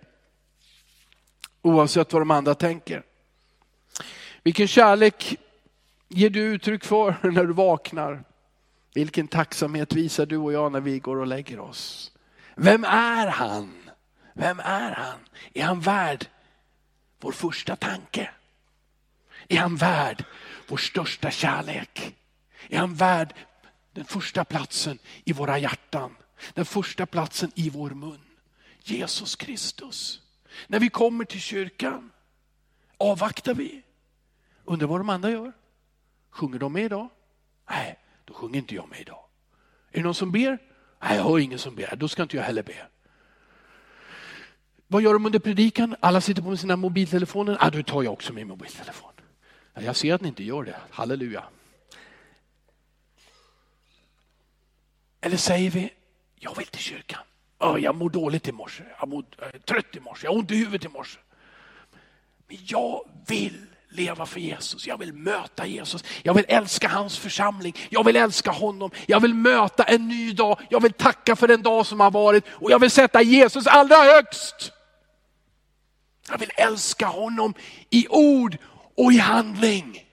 Oavsett 1.61 2.13
vad 2.13 2.21
de 2.21 2.31
andra 2.31 2.55
tänker. 2.55 3.03
Vilken 4.43 4.67
kärlek 4.67 5.37
ger 6.07 6.29
du 6.29 6.39
uttryck 6.39 6.83
för 6.83 7.15
när 7.31 7.45
du 7.45 7.53
vaknar? 7.53 8.23
Vilken 8.93 9.27
tacksamhet 9.27 9.93
visar 9.93 10.25
du 10.25 10.37
och 10.37 10.53
jag 10.53 10.71
när 10.71 10.79
vi 10.79 10.99
går 10.99 11.17
och 11.17 11.27
lägger 11.27 11.59
oss? 11.59 12.11
Vem 12.55 12.83
är 12.83 13.27
han? 13.27 13.73
Vem 14.33 14.59
är 14.59 14.91
han? 14.91 15.19
Är 15.53 15.63
han 15.63 15.79
värd 15.79 16.25
vår 17.19 17.31
första 17.31 17.75
tanke? 17.75 18.29
Är 19.47 19.57
han 19.57 19.75
värd 19.75 20.25
vår 20.67 20.77
största 20.77 21.31
kärlek? 21.31 22.15
Är 22.69 22.79
han 22.79 22.95
värd 22.95 23.33
den 23.93 24.05
första 24.05 24.45
platsen 24.45 24.99
i 25.23 25.33
våra 25.33 25.57
hjärtan? 25.57 26.15
Den 26.53 26.65
första 26.65 27.05
platsen 27.05 27.51
i 27.55 27.69
vår 27.69 27.89
mun? 27.89 28.21
Jesus 28.79 29.35
Kristus. 29.35 30.21
När 30.67 30.79
vi 30.79 30.89
kommer 30.89 31.25
till 31.25 31.41
kyrkan, 31.41 32.11
avvaktar 32.97 33.53
vi? 33.53 33.81
Undrar 34.65 34.87
vad 34.87 34.99
de 34.99 35.09
andra 35.09 35.29
gör? 35.29 35.51
Sjunger 36.29 36.59
de 36.59 36.73
med 36.73 36.83
idag? 36.83 37.09
Nej, 37.69 37.99
då 38.25 38.33
sjunger 38.33 38.59
inte 38.59 38.75
jag 38.75 38.89
med 38.89 38.99
idag. 38.99 39.25
Är 39.91 39.97
det 39.97 40.03
någon 40.03 40.15
som 40.15 40.31
ber? 40.31 40.57
Nej, 41.01 41.17
jag 41.17 41.23
hör 41.23 41.39
ingen 41.39 41.59
som 41.59 41.75
ber. 41.75 41.95
Då 41.95 42.07
ska 42.07 42.23
inte 42.23 42.37
jag 42.37 42.43
heller 42.43 42.63
be. 42.63 42.87
Vad 44.87 45.01
gör 45.01 45.13
de 45.13 45.25
under 45.25 45.39
predikan? 45.39 45.95
Alla 45.99 46.21
sitter 46.21 46.41
på 46.41 46.57
sina 46.57 46.75
mobiltelefoner. 46.75 47.57
Ah, 47.59 47.69
då 47.69 47.83
tar 47.83 48.03
jag 48.03 48.13
också 48.13 48.33
min 48.33 48.47
mobiltelefon. 48.47 49.11
Jag 49.73 49.95
ser 49.95 50.13
att 50.13 50.21
ni 50.21 50.27
inte 50.27 50.43
gör 50.43 50.63
det. 50.63 50.75
Halleluja. 50.89 51.43
Eller 55.21 55.37
säger 55.37 55.71
vi, 55.71 55.93
jag 56.43 56.57
vill 56.57 56.67
till 56.67 56.81
kyrkan. 56.81 57.19
Jag 57.79 57.95
mår 57.95 58.09
dåligt 58.09 58.47
i 58.47 58.51
morse. 58.51 58.83
Jag, 58.99 59.09
mår, 59.09 59.25
jag 59.37 59.55
är 59.55 59.59
trött 59.59 59.95
i 59.95 59.99
morse. 59.99 60.27
Jag 60.27 60.31
har 60.31 60.39
ont 60.39 60.51
i 60.51 60.55
huvudet 60.55 60.85
i 60.85 60.87
morse. 60.87 61.19
Men 62.47 62.57
jag 62.61 63.09
vill 63.27 63.65
leva 63.89 64.25
för 64.25 64.39
Jesus. 64.39 64.87
Jag 64.87 64.97
vill 64.97 65.13
möta 65.13 65.65
Jesus. 65.65 66.03
Jag 66.23 66.33
vill 66.33 66.45
älska 66.47 66.87
hans 66.87 67.17
församling. 67.17 67.75
Jag 67.89 68.03
vill 68.03 68.15
älska 68.15 68.51
honom. 68.51 68.91
Jag 69.05 69.19
vill 69.19 69.33
möta 69.33 69.83
en 69.83 70.07
ny 70.07 70.33
dag. 70.33 70.59
Jag 70.69 70.81
vill 70.81 70.93
tacka 70.93 71.35
för 71.35 71.47
den 71.47 71.61
dag 71.61 71.85
som 71.85 71.99
har 71.99 72.11
varit 72.11 72.43
och 72.49 72.71
jag 72.71 72.79
vill 72.79 72.91
sätta 72.91 73.21
Jesus 73.21 73.67
allra 73.67 73.95
högst. 73.95 74.71
Jag 76.29 76.37
vill 76.37 76.51
älska 76.55 77.07
honom 77.07 77.53
i 77.89 78.07
ord 78.09 78.57
och 78.97 79.13
i 79.13 79.17
handling. 79.17 80.10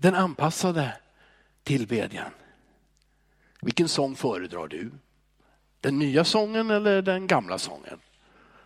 Den 0.00 0.14
anpassade 0.14 0.96
tillbedjan. 1.62 2.30
Vilken 3.60 3.88
sång 3.88 4.16
föredrar 4.16 4.68
du? 4.68 4.90
Den 5.80 5.98
nya 5.98 6.24
sången 6.24 6.70
eller 6.70 7.02
den 7.02 7.26
gamla 7.26 7.58
sången? 7.58 8.00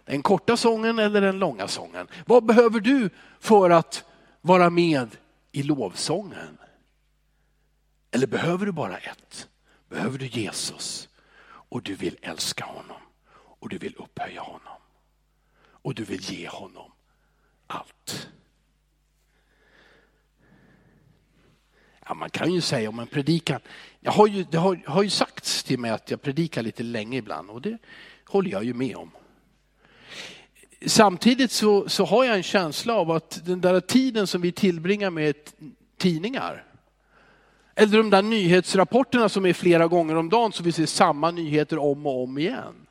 Den 0.04 0.22
korta 0.22 0.56
sången 0.56 0.98
eller 0.98 1.20
den 1.20 1.38
långa 1.38 1.68
sången? 1.68 2.06
Vad 2.26 2.44
behöver 2.44 2.80
du 2.80 3.10
för 3.40 3.70
att 3.70 4.04
vara 4.40 4.70
med 4.70 5.16
i 5.52 5.62
lovsången? 5.62 6.58
Eller 8.10 8.26
behöver 8.26 8.66
du 8.66 8.72
bara 8.72 8.98
ett? 8.98 9.48
Behöver 9.88 10.18
du 10.18 10.26
Jesus 10.26 11.08
och 11.44 11.82
du 11.82 11.94
vill 11.94 12.16
älska 12.22 12.64
honom 12.64 13.02
och 13.34 13.68
du 13.68 13.78
vill 13.78 13.94
upphöja 13.96 14.40
honom 14.40 14.78
och 15.62 15.94
du 15.94 16.04
vill 16.04 16.20
ge 16.20 16.48
honom 16.48 16.92
allt. 17.66 18.28
Ja, 22.06 22.14
man 22.14 22.30
kan 22.30 22.52
ju 22.52 22.60
säga 22.60 22.88
om 22.88 22.98
en 22.98 23.06
predikan, 23.06 23.60
jag 24.00 24.12
har 24.12 24.26
ju, 24.26 24.44
det 24.50 24.58
har, 24.58 24.80
har 24.86 25.02
ju 25.02 25.10
sagts 25.10 25.64
till 25.64 25.78
mig 25.78 25.90
att 25.90 26.10
jag 26.10 26.22
predikar 26.22 26.62
lite 26.62 26.82
länge 26.82 27.18
ibland 27.18 27.50
och 27.50 27.60
det 27.60 27.78
håller 28.26 28.50
jag 28.50 28.64
ju 28.64 28.74
med 28.74 28.96
om. 28.96 29.10
Samtidigt 30.86 31.50
så, 31.50 31.88
så 31.88 32.04
har 32.04 32.24
jag 32.24 32.36
en 32.36 32.42
känsla 32.42 32.94
av 32.94 33.10
att 33.10 33.40
den 33.44 33.60
där 33.60 33.80
tiden 33.80 34.26
som 34.26 34.40
vi 34.40 34.52
tillbringar 34.52 35.10
med 35.10 35.34
tidningar, 35.98 36.64
eller 37.74 37.98
de 37.98 38.10
där 38.10 38.22
nyhetsrapporterna 38.22 39.28
som 39.28 39.46
är 39.46 39.52
flera 39.52 39.86
gånger 39.86 40.14
om 40.14 40.28
dagen 40.28 40.52
så 40.52 40.62
vi 40.62 40.72
ser 40.72 40.86
samma 40.86 41.30
nyheter 41.30 41.78
om 41.78 42.06
och 42.06 42.22
om 42.22 42.38
igen. 42.38 42.86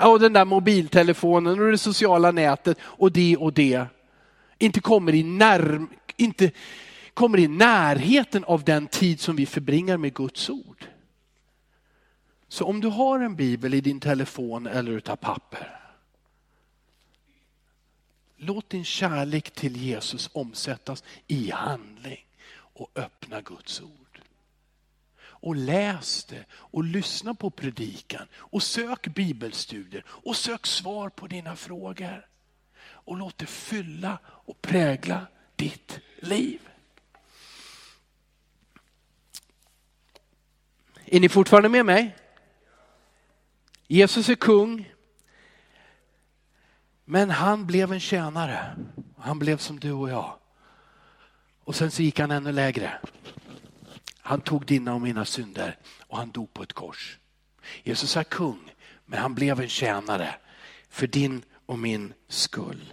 Och 0.00 0.20
den 0.20 0.32
där 0.32 0.44
mobiltelefonen 0.44 1.60
och 1.60 1.70
det 1.70 1.78
sociala 1.78 2.30
nätet 2.30 2.78
och 2.82 3.12
det 3.12 3.36
och 3.36 3.52
det. 3.52 3.86
Inte 4.58 4.80
kommer 4.80 5.14
i, 5.14 5.22
närm, 5.22 5.88
inte 6.16 6.50
kommer 7.14 7.38
i 7.38 7.48
närheten 7.48 8.44
av 8.44 8.64
den 8.64 8.86
tid 8.86 9.20
som 9.20 9.36
vi 9.36 9.46
förbringar 9.46 9.96
med 9.96 10.14
Guds 10.14 10.50
ord. 10.50 10.86
Så 12.48 12.64
om 12.64 12.80
du 12.80 12.88
har 12.88 13.20
en 13.20 13.36
bibel 13.36 13.74
i 13.74 13.80
din 13.80 14.00
telefon 14.00 14.66
eller 14.66 14.92
utav 14.92 15.16
papper. 15.16 15.80
Låt 18.36 18.70
din 18.70 18.84
kärlek 18.84 19.50
till 19.50 19.76
Jesus 19.76 20.30
omsättas 20.32 21.04
i 21.26 21.50
handling 21.50 22.26
och 22.56 22.90
öppna 22.94 23.40
Guds 23.40 23.80
ord. 23.80 24.20
Och 25.16 25.56
läs 25.56 26.24
det 26.24 26.44
och 26.52 26.84
lyssna 26.84 27.34
på 27.34 27.50
predikan 27.50 28.28
och 28.34 28.62
sök 28.62 29.06
bibelstudier 29.06 30.04
och 30.06 30.36
sök 30.36 30.66
svar 30.66 31.08
på 31.08 31.26
dina 31.26 31.56
frågor. 31.56 32.26
Och 32.80 33.16
låt 33.16 33.38
det 33.38 33.46
fylla 33.46 34.18
och 34.26 34.62
prägla 34.62 35.26
ditt 35.56 36.00
liv. 36.18 36.60
Är 41.04 41.20
ni 41.20 41.28
fortfarande 41.28 41.68
med 41.68 41.86
mig? 41.86 42.16
Jesus 43.86 44.28
är 44.28 44.34
kung. 44.34 44.92
Men 47.04 47.30
han 47.30 47.66
blev 47.66 47.92
en 47.92 48.00
tjänare. 48.00 48.76
Han 49.18 49.38
blev 49.38 49.56
som 49.58 49.80
du 49.80 49.92
och 49.92 50.10
jag. 50.10 50.38
Och 51.64 51.76
sen 51.76 51.90
så 51.90 52.02
gick 52.02 52.18
han 52.18 52.30
ännu 52.30 52.52
lägre. 52.52 52.98
Han 54.18 54.40
tog 54.40 54.66
dina 54.66 54.94
och 54.94 55.00
mina 55.00 55.24
synder 55.24 55.78
och 56.06 56.16
han 56.18 56.30
dog 56.30 56.52
på 56.54 56.62
ett 56.62 56.72
kors. 56.72 57.18
Jesus 57.82 58.16
är 58.16 58.24
kung, 58.24 58.72
men 59.06 59.18
han 59.18 59.34
blev 59.34 59.60
en 59.60 59.68
tjänare 59.68 60.34
för 60.88 61.06
din 61.06 61.42
och 61.66 61.78
min 61.78 62.12
skull. 62.28 62.92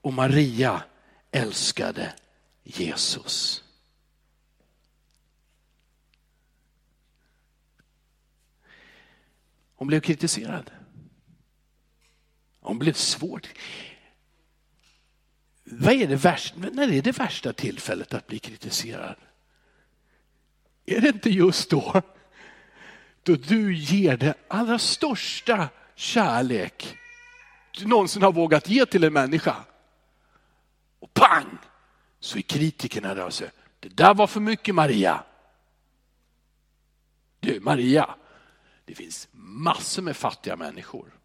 Och 0.00 0.12
Maria 0.12 0.82
älskade 1.30 2.12
Jesus. 2.64 3.64
Hon 9.78 9.88
blev 9.88 10.00
kritiserad. 10.00 10.70
Hon 12.60 12.78
blev 12.78 12.92
svårt. 12.92 13.48
Vad 15.64 15.94
är 15.94 16.06
det 16.06 16.16
värsta, 16.16 16.58
när 16.58 16.92
är 16.92 17.02
det 17.02 17.18
värsta 17.18 17.52
tillfället 17.52 18.14
att 18.14 18.26
bli 18.26 18.38
kritiserad? 18.38 19.16
Är 20.86 21.00
det 21.00 21.08
inte 21.08 21.30
just 21.30 21.70
då? 21.70 22.02
Då 23.22 23.34
du 23.34 23.76
ger 23.76 24.16
det 24.16 24.34
allra 24.48 24.78
största 24.78 25.68
kärlek 25.94 26.98
du 27.78 27.86
någonsin 27.86 28.22
har 28.22 28.32
vågat 28.32 28.68
ge 28.68 28.86
till 28.86 29.04
en 29.04 29.12
människa. 29.12 29.56
Och 30.98 31.14
pang! 31.14 31.58
Så 32.20 32.38
är 32.38 32.42
kritikerna 32.42 33.14
där 33.14 33.24
och 33.24 33.34
säger, 33.34 33.52
det 33.80 33.88
där 33.88 34.14
var 34.14 34.26
för 34.26 34.40
mycket 34.40 34.74
Maria. 34.74 35.24
Du 37.40 37.60
Maria, 37.60 38.14
det 38.88 38.94
finns 38.94 39.28
massor 39.32 40.02
med 40.02 40.16
fattiga 40.16 40.56
människor. 40.56 41.20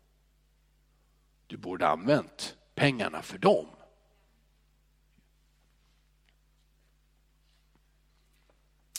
Du 1.47 1.57
borde 1.57 1.87
använt 1.87 2.55
pengarna 2.75 3.21
för 3.21 3.37
dem. 3.37 3.67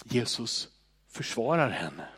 Jesus 0.05 0.69
försvarar 1.09 1.71
henne. 1.71 2.09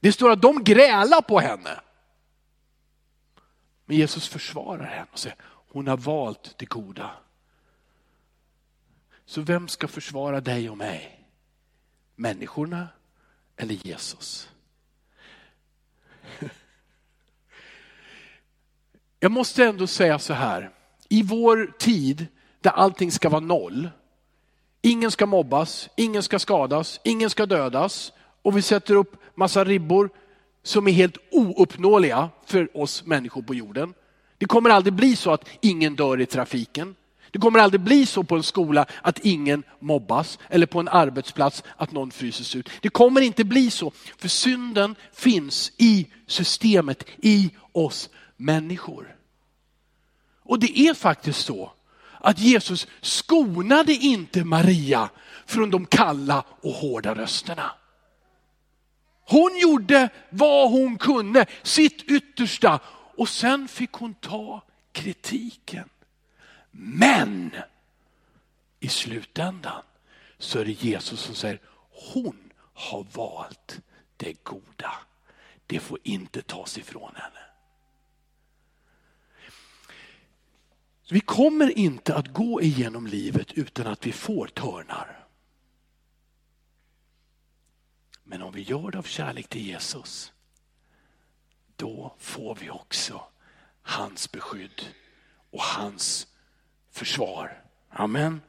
Det 0.00 0.12
står 0.12 0.30
att 0.30 0.42
de 0.42 0.64
grälar 0.64 1.22
på 1.22 1.40
henne. 1.40 1.80
Men 3.84 3.96
Jesus 3.96 4.28
försvarar 4.28 4.84
henne 4.84 5.08
och 5.12 5.18
säger, 5.18 5.38
hon 5.68 5.86
har 5.86 5.96
valt 5.96 6.58
det 6.58 6.66
goda. 6.66 7.10
Så 9.24 9.40
vem 9.40 9.68
ska 9.68 9.88
försvara 9.88 10.40
dig 10.40 10.70
och 10.70 10.78
mig? 10.78 11.28
Människorna 12.14 12.88
eller 13.56 13.74
Jesus? 13.74 14.50
Jag 19.20 19.32
måste 19.32 19.64
ändå 19.64 19.86
säga 19.86 20.18
så 20.18 20.32
här, 20.32 20.70
i 21.08 21.22
vår 21.22 21.74
tid 21.78 22.26
där 22.60 22.70
allting 22.70 23.12
ska 23.12 23.28
vara 23.28 23.40
noll, 23.40 23.90
ingen 24.82 25.10
ska 25.10 25.26
mobbas, 25.26 25.88
ingen 25.96 26.22
ska 26.22 26.38
skadas, 26.38 27.00
ingen 27.04 27.30
ska 27.30 27.46
dödas 27.46 28.12
och 28.42 28.56
vi 28.56 28.62
sätter 28.62 28.94
upp 28.94 29.16
massa 29.34 29.64
ribbor 29.64 30.10
som 30.62 30.88
är 30.88 30.92
helt 30.92 31.16
ouppnåeliga 31.30 32.30
för 32.46 32.76
oss 32.76 33.04
människor 33.06 33.42
på 33.42 33.54
jorden. 33.54 33.94
Det 34.38 34.46
kommer 34.46 34.70
aldrig 34.70 34.94
bli 34.94 35.16
så 35.16 35.30
att 35.30 35.48
ingen 35.60 35.96
dör 35.96 36.20
i 36.20 36.26
trafiken. 36.26 36.94
Det 37.30 37.38
kommer 37.38 37.58
aldrig 37.58 37.80
bli 37.80 38.06
så 38.06 38.24
på 38.24 38.36
en 38.36 38.42
skola 38.42 38.86
att 39.02 39.18
ingen 39.18 39.62
mobbas 39.78 40.38
eller 40.48 40.66
på 40.66 40.80
en 40.80 40.88
arbetsplats 40.88 41.62
att 41.76 41.92
någon 41.92 42.10
fryses 42.10 42.56
ut. 42.56 42.70
Det 42.80 42.88
kommer 42.88 43.20
inte 43.20 43.44
bli 43.44 43.70
så, 43.70 43.92
för 44.18 44.28
synden 44.28 44.94
finns 45.12 45.72
i 45.76 46.06
systemet, 46.26 47.04
i 47.22 47.50
oss 47.72 48.08
människor. 48.36 49.16
Och 50.42 50.58
det 50.58 50.78
är 50.78 50.94
faktiskt 50.94 51.44
så 51.44 51.72
att 52.20 52.38
Jesus 52.38 52.86
skonade 53.00 53.92
inte 53.92 54.44
Maria 54.44 55.10
från 55.46 55.70
de 55.70 55.86
kalla 55.86 56.44
och 56.62 56.72
hårda 56.72 57.14
rösterna. 57.14 57.70
Hon 59.30 59.58
gjorde 59.58 60.08
vad 60.30 60.70
hon 60.70 60.98
kunde, 60.98 61.46
sitt 61.62 62.02
yttersta 62.02 62.80
och 63.16 63.28
sen 63.28 63.68
fick 63.68 63.92
hon 63.92 64.14
ta 64.14 64.62
kritiken. 64.92 65.88
Men 66.80 67.56
i 68.80 68.88
slutändan 68.88 69.82
så 70.38 70.58
är 70.58 70.64
det 70.64 70.72
Jesus 70.72 71.20
som 71.20 71.34
säger, 71.34 71.60
hon 72.12 72.52
har 72.72 73.04
valt 73.12 73.80
det 74.16 74.44
goda. 74.44 74.94
Det 75.66 75.80
får 75.80 75.98
inte 76.02 76.42
tas 76.42 76.78
ifrån 76.78 77.14
henne. 77.14 77.40
Vi 81.10 81.20
kommer 81.20 81.78
inte 81.78 82.14
att 82.14 82.28
gå 82.28 82.62
igenom 82.62 83.06
livet 83.06 83.52
utan 83.52 83.86
att 83.86 84.06
vi 84.06 84.12
får 84.12 84.46
törnar. 84.46 85.26
Men 88.24 88.42
om 88.42 88.52
vi 88.52 88.62
gör 88.62 88.90
det 88.90 88.98
av 88.98 89.02
kärlek 89.02 89.48
till 89.48 89.66
Jesus, 89.66 90.32
då 91.76 92.14
får 92.18 92.54
vi 92.54 92.70
också 92.70 93.22
hans 93.82 94.32
beskydd 94.32 94.82
och 95.50 95.62
hans 95.62 96.26
försvar. 96.98 97.62
Amen. 97.90 98.40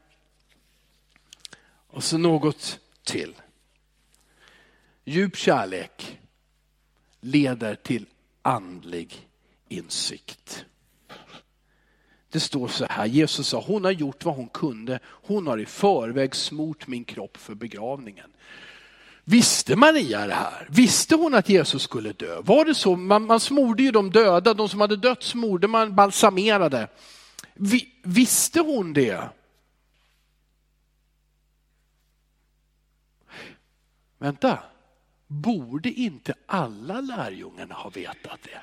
Och 1.88 2.04
så 2.04 2.18
något 2.18 2.80
till. 3.04 3.34
Djup 5.06 5.36
kärlek 5.38 6.20
leder 7.22 7.76
till 7.76 8.06
andlig 8.42 9.28
insikt. 9.68 10.66
Det 12.32 12.40
står 12.40 12.68
så 12.68 12.86
här, 12.90 13.06
Jesus 13.06 13.48
sa, 13.48 13.64
hon 13.68 13.84
har 13.84 13.92
gjort 13.92 14.26
vad 14.26 14.36
hon 14.36 14.50
kunde. 14.50 15.00
Hon 15.06 15.48
har 15.48 15.58
i 15.58 15.66
förväg 15.66 16.36
smort 16.36 16.88
min 16.88 17.04
kropp 17.04 17.38
för 17.38 17.56
begravningen. 17.56 18.30
Visste 19.24 19.76
Maria 19.76 20.28
det 20.28 20.34
här? 20.34 20.68
Visste 20.70 21.16
hon 21.16 21.34
att 21.34 21.50
Jesus 21.50 21.84
skulle 21.84 22.14
dö? 22.14 22.42
Var 22.42 22.66
det 22.66 22.76
så? 22.76 22.96
Man, 22.96 23.26
man 23.26 23.40
smorde 23.40 23.84
ju 23.84 23.92
de 23.92 24.12
döda, 24.12 24.54
de 24.54 24.70
som 24.70 24.82
hade 24.82 24.96
dött 24.96 25.24
smorde 25.24 25.68
man, 25.68 25.96
balsamerade. 25.96 26.88
Vi, 27.62 27.90
visste 28.04 28.60
hon 28.60 28.94
det? 28.94 29.30
Vänta, 34.18 34.60
borde 35.28 35.90
inte 35.90 36.34
alla 36.46 37.02
lärjungarna 37.02 37.76
ha 37.76 37.90
vetat 37.90 38.40
det? 38.44 38.62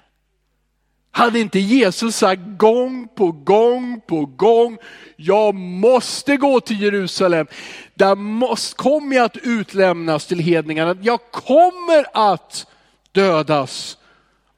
Hade 1.10 1.40
inte 1.40 1.58
Jesus 1.58 2.16
sagt 2.16 2.42
gång 2.58 3.08
på 3.14 3.32
gång 3.32 4.00
på 4.06 4.26
gång, 4.26 4.78
jag 5.16 5.54
måste 5.54 6.36
gå 6.36 6.60
till 6.60 6.82
Jerusalem. 6.82 7.46
Där 7.94 8.14
måste, 8.14 8.76
kommer 8.76 9.16
jag 9.16 9.24
att 9.24 9.36
utlämnas 9.36 10.26
till 10.26 10.38
hedningarna. 10.38 10.96
Jag 11.02 11.30
kommer 11.30 12.06
att 12.12 12.66
dödas, 13.12 13.98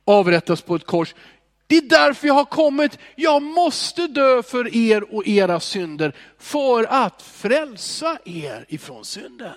avrättas 0.05 0.63
på 0.63 0.75
ett 0.75 0.87
kors. 0.87 1.15
Det 1.69 1.77
är 1.77 1.83
därför 1.83 2.27
jag 2.27 2.35
har 2.35 2.45
kommit. 2.45 2.99
Jag 3.17 3.43
måste 3.43 4.07
dö 4.07 4.43
för 4.43 4.77
er 4.77 5.15
och 5.15 5.27
era 5.27 5.61
synder 5.61 6.17
för 6.39 6.85
att 6.85 7.23
frälsa 7.23 8.19
er 8.25 8.67
ifrån 8.69 9.05
synden. 9.05 9.55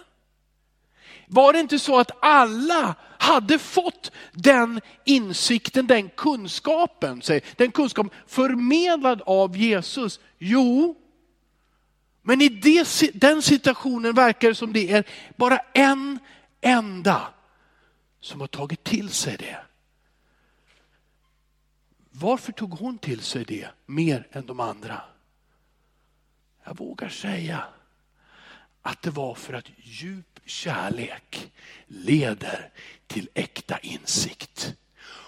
Var 1.27 1.53
det 1.53 1.59
inte 1.59 1.79
så 1.79 1.99
att 1.99 2.11
alla 2.21 2.95
hade 3.19 3.59
fått 3.59 4.11
den 4.31 4.81
insikten, 5.05 5.87
den 5.87 6.09
kunskapen, 6.09 7.21
den 7.55 7.71
kunskapen 7.71 8.11
förmedlad 8.27 9.21
av 9.25 9.57
Jesus? 9.57 10.19
Jo, 10.37 10.95
men 12.21 12.41
i 12.41 12.49
det, 12.49 13.11
den 13.13 13.41
situationen 13.41 14.13
verkar 14.13 14.47
det 14.49 14.55
som 14.55 14.73
det 14.73 14.91
är 14.91 15.03
bara 15.35 15.57
en 15.73 16.19
enda 16.61 17.27
som 18.21 18.39
har 18.39 18.47
tagit 18.47 18.83
till 18.83 19.09
sig 19.09 19.37
det. 19.37 19.57
Varför 22.21 22.51
tog 22.51 22.73
hon 22.73 22.97
till 22.97 23.21
sig 23.21 23.45
det 23.45 23.67
mer 23.85 24.27
än 24.31 24.45
de 24.45 24.59
andra? 24.59 25.01
Jag 26.63 26.77
vågar 26.77 27.09
säga 27.09 27.63
att 28.81 29.01
det 29.01 29.09
var 29.09 29.35
för 29.35 29.53
att 29.53 29.65
djup 29.77 30.39
kärlek 30.45 31.51
leder 31.87 32.69
till 33.07 33.29
äkta 33.33 33.79
insikt. 33.79 34.73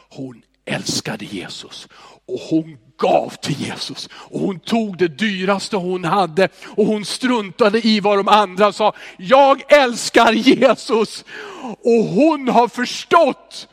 Hon 0.09 0.41
älskade 0.65 1.25
Jesus 1.25 1.87
och 2.25 2.39
hon 2.39 2.77
gav 2.97 3.29
till 3.29 3.61
Jesus. 3.61 4.09
Och 4.13 4.39
hon 4.39 4.59
tog 4.59 4.97
det 4.97 5.07
dyraste 5.07 5.77
hon 5.77 6.03
hade 6.05 6.49
och 6.67 6.85
hon 6.85 7.05
struntade 7.05 7.87
i 7.87 7.99
vad 7.99 8.17
de 8.17 8.27
andra 8.27 8.71
sa. 8.71 8.95
Jag 9.17 9.73
älskar 9.73 10.33
Jesus 10.33 11.25
och 11.81 12.03
hon 12.03 12.47
har 12.47 12.67
förstått 12.67 13.67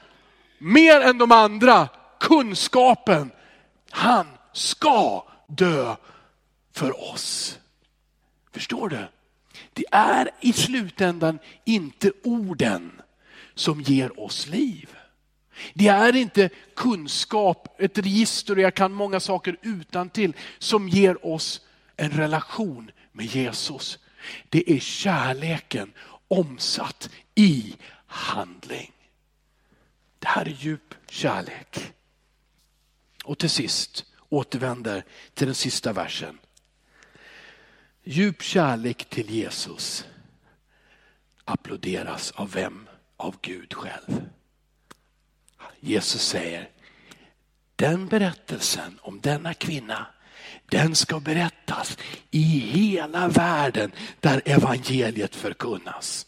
mer 0.58 1.00
än 1.00 1.18
de 1.18 1.32
andra 1.32 1.88
kunskapen. 2.20 3.30
Han 3.90 4.26
ska 4.52 5.24
dö 5.46 5.96
för 6.72 7.12
oss. 7.12 7.58
Förstår 8.52 8.88
du? 8.88 9.08
Det 9.72 9.84
är 9.90 10.30
i 10.40 10.52
slutändan 10.52 11.38
inte 11.64 12.12
orden 12.24 13.02
som 13.54 13.80
ger 13.80 14.20
oss 14.20 14.46
liv. 14.46 14.96
Det 15.74 15.88
är 15.88 16.16
inte 16.16 16.50
kunskap, 16.76 17.80
ett 17.80 17.98
register 17.98 18.56
och 18.56 18.62
jag 18.62 18.74
kan 18.74 18.92
många 18.92 19.20
saker 19.20 19.56
utan 19.62 20.10
till 20.10 20.32
som 20.58 20.88
ger 20.88 21.26
oss 21.26 21.60
en 21.96 22.10
relation 22.10 22.90
med 23.12 23.26
Jesus. 23.26 23.98
Det 24.48 24.72
är 24.72 24.78
kärleken 24.78 25.92
omsatt 26.28 27.10
i 27.34 27.74
handling. 28.06 28.92
Det 30.18 30.28
här 30.28 30.46
är 30.46 30.56
djup 30.58 30.94
kärlek. 31.08 31.92
Och 33.30 33.38
till 33.38 33.50
sist 33.50 34.04
återvänder 34.28 35.04
till 35.34 35.46
den 35.46 35.54
sista 35.54 35.92
versen. 35.92 36.38
Djup 38.04 38.42
kärlek 38.42 39.04
till 39.04 39.30
Jesus 39.30 40.06
applåderas 41.44 42.30
av 42.30 42.50
vem? 42.52 42.88
Av 43.16 43.36
Gud 43.40 43.74
själv. 43.74 44.28
Jesus 45.80 46.22
säger, 46.22 46.70
den 47.76 48.08
berättelsen 48.08 48.98
om 49.02 49.20
denna 49.20 49.54
kvinna, 49.54 50.06
den 50.66 50.94
ska 50.94 51.20
berättas 51.20 51.98
i 52.30 52.42
hela 52.58 53.28
världen 53.28 53.92
där 54.20 54.42
evangeliet 54.44 55.36
förkunnas 55.36 56.26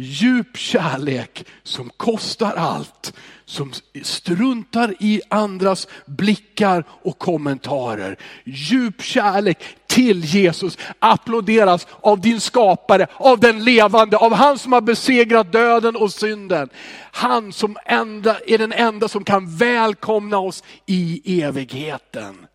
djup 0.00 0.56
kärlek 0.56 1.44
som 1.62 1.90
kostar 1.96 2.52
allt, 2.52 3.14
som 3.44 3.72
struntar 4.02 4.94
i 5.00 5.20
andras 5.28 5.88
blickar 6.06 6.84
och 6.88 7.18
kommentarer. 7.18 8.16
Djup 8.44 9.02
kärlek 9.02 9.58
till 9.86 10.24
Jesus 10.24 10.78
applåderas 10.98 11.86
av 12.00 12.20
din 12.20 12.40
skapare, 12.40 13.06
av 13.14 13.40
den 13.40 13.64
levande, 13.64 14.16
av 14.16 14.34
han 14.34 14.58
som 14.58 14.72
har 14.72 14.80
besegrat 14.80 15.52
döden 15.52 15.96
och 15.96 16.12
synden. 16.12 16.68
Han 17.12 17.52
som 17.52 17.76
enda, 17.84 18.38
är 18.46 18.58
den 18.58 18.72
enda 18.72 19.08
som 19.08 19.24
kan 19.24 19.56
välkomna 19.56 20.38
oss 20.38 20.64
i 20.86 21.42
evigheten. 21.42 22.46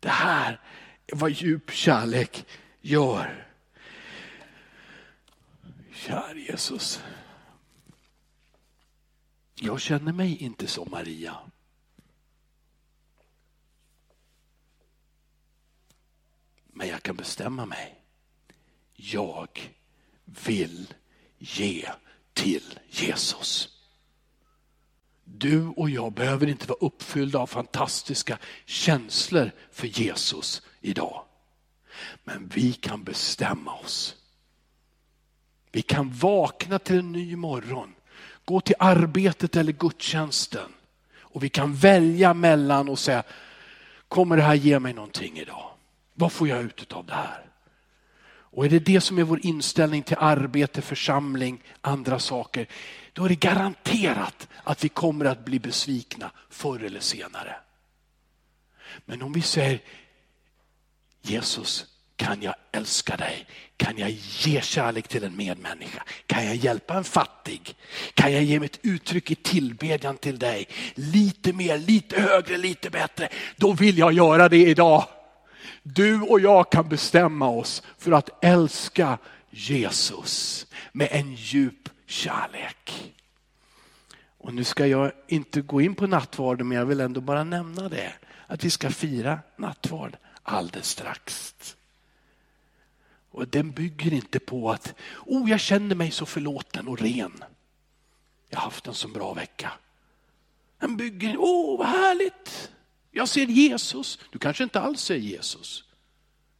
Det 0.00 0.08
här 0.08 0.60
är 1.06 1.16
vad 1.16 1.30
djup 1.30 1.70
kärlek 1.70 2.44
gör. 2.80 3.51
Kär 6.06 6.34
Jesus. 6.34 7.02
Jag 9.54 9.80
känner 9.80 10.12
mig 10.12 10.36
inte 10.36 10.66
som 10.66 10.90
Maria. 10.90 11.36
Men 16.66 16.88
jag 16.88 17.02
kan 17.02 17.16
bestämma 17.16 17.66
mig. 17.66 18.00
Jag 18.94 19.72
vill 20.24 20.94
ge 21.38 21.88
till 22.32 22.78
Jesus. 22.90 23.68
Du 25.24 25.66
och 25.66 25.90
jag 25.90 26.12
behöver 26.12 26.46
inte 26.46 26.66
vara 26.66 26.78
uppfyllda 26.78 27.38
av 27.38 27.46
fantastiska 27.46 28.38
känslor 28.64 29.52
för 29.70 29.86
Jesus 29.86 30.62
idag. 30.80 31.24
Men 32.24 32.48
vi 32.48 32.72
kan 32.72 33.04
bestämma 33.04 33.74
oss 33.74 34.21
vi 35.72 35.82
kan 35.82 36.10
vakna 36.12 36.78
till 36.78 36.98
en 36.98 37.12
ny 37.12 37.36
morgon, 37.36 37.94
gå 38.44 38.60
till 38.60 38.74
arbetet 38.78 39.56
eller 39.56 39.72
gudstjänsten 39.72 40.72
och 41.18 41.42
vi 41.42 41.48
kan 41.48 41.74
välja 41.74 42.34
mellan 42.34 42.88
och 42.88 42.98
säga, 42.98 43.22
kommer 44.08 44.36
det 44.36 44.42
här 44.42 44.54
ge 44.54 44.78
mig 44.78 44.92
någonting 44.92 45.38
idag? 45.38 45.70
Vad 46.14 46.32
får 46.32 46.48
jag 46.48 46.62
ut 46.62 46.92
av 46.92 47.06
det 47.06 47.14
här? 47.14 47.46
Och 48.54 48.64
är 48.64 48.68
det 48.68 48.78
det 48.78 49.00
som 49.00 49.18
är 49.18 49.22
vår 49.22 49.46
inställning 49.46 50.02
till 50.02 50.16
arbete, 50.20 50.82
församling, 50.82 51.62
andra 51.80 52.18
saker, 52.18 52.66
då 53.12 53.24
är 53.24 53.28
det 53.28 53.34
garanterat 53.34 54.48
att 54.64 54.84
vi 54.84 54.88
kommer 54.88 55.24
att 55.24 55.44
bli 55.44 55.58
besvikna 55.58 56.30
förr 56.50 56.84
eller 56.84 57.00
senare. 57.00 57.56
Men 59.04 59.22
om 59.22 59.32
vi 59.32 59.42
säger 59.42 59.80
Jesus, 61.22 61.86
kan 62.22 62.42
jag 62.42 62.54
älska 62.72 63.16
dig? 63.16 63.46
Kan 63.76 63.98
jag 63.98 64.10
ge 64.10 64.60
kärlek 64.60 65.08
till 65.08 65.24
en 65.24 65.36
medmänniska? 65.36 66.02
Kan 66.26 66.46
jag 66.46 66.54
hjälpa 66.54 66.94
en 66.94 67.04
fattig? 67.04 67.74
Kan 68.14 68.32
jag 68.32 68.42
ge 68.42 68.60
mitt 68.60 68.78
uttryck 68.82 69.30
i 69.30 69.34
tillbedjan 69.34 70.16
till 70.16 70.38
dig? 70.38 70.68
Lite 70.94 71.52
mer, 71.52 71.78
lite 71.78 72.20
högre, 72.20 72.56
lite 72.56 72.90
bättre. 72.90 73.28
Då 73.56 73.72
vill 73.72 73.98
jag 73.98 74.12
göra 74.12 74.48
det 74.48 74.66
idag. 74.66 75.04
Du 75.82 76.20
och 76.20 76.40
jag 76.40 76.72
kan 76.72 76.88
bestämma 76.88 77.48
oss 77.48 77.82
för 77.98 78.12
att 78.12 78.44
älska 78.44 79.18
Jesus 79.50 80.66
med 80.92 81.08
en 81.10 81.34
djup 81.34 81.88
kärlek. 82.06 83.12
Och 84.38 84.54
nu 84.54 84.64
ska 84.64 84.86
jag 84.86 85.12
inte 85.28 85.60
gå 85.60 85.80
in 85.80 85.94
på 85.94 86.06
nattvarden 86.06 86.68
men 86.68 86.78
jag 86.78 86.86
vill 86.86 87.00
ändå 87.00 87.20
bara 87.20 87.44
nämna 87.44 87.88
det. 87.88 88.12
Att 88.46 88.64
vi 88.64 88.70
ska 88.70 88.90
fira 88.90 89.38
nattvard 89.56 90.16
alldeles 90.42 90.88
strax. 90.88 91.54
Och 93.32 93.48
den 93.48 93.70
bygger 93.70 94.12
inte 94.12 94.38
på 94.38 94.70
att, 94.70 94.94
oh 95.26 95.50
jag 95.50 95.60
känner 95.60 95.94
mig 95.94 96.10
så 96.10 96.26
förlåten 96.26 96.88
och 96.88 96.98
ren. 96.98 97.44
Jag 98.48 98.58
har 98.58 98.64
haft 98.64 98.86
en 98.86 98.94
så 98.94 99.08
bra 99.08 99.34
vecka. 99.34 99.72
Den 100.78 100.96
bygger, 100.96 101.36
åh 101.38 101.74
oh, 101.74 101.78
vad 101.78 101.86
härligt. 101.86 102.70
Jag 103.10 103.28
ser 103.28 103.46
Jesus. 103.46 104.18
Du 104.30 104.38
kanske 104.38 104.64
inte 104.64 104.80
alls 104.80 105.00
ser 105.00 105.16
Jesus. 105.16 105.84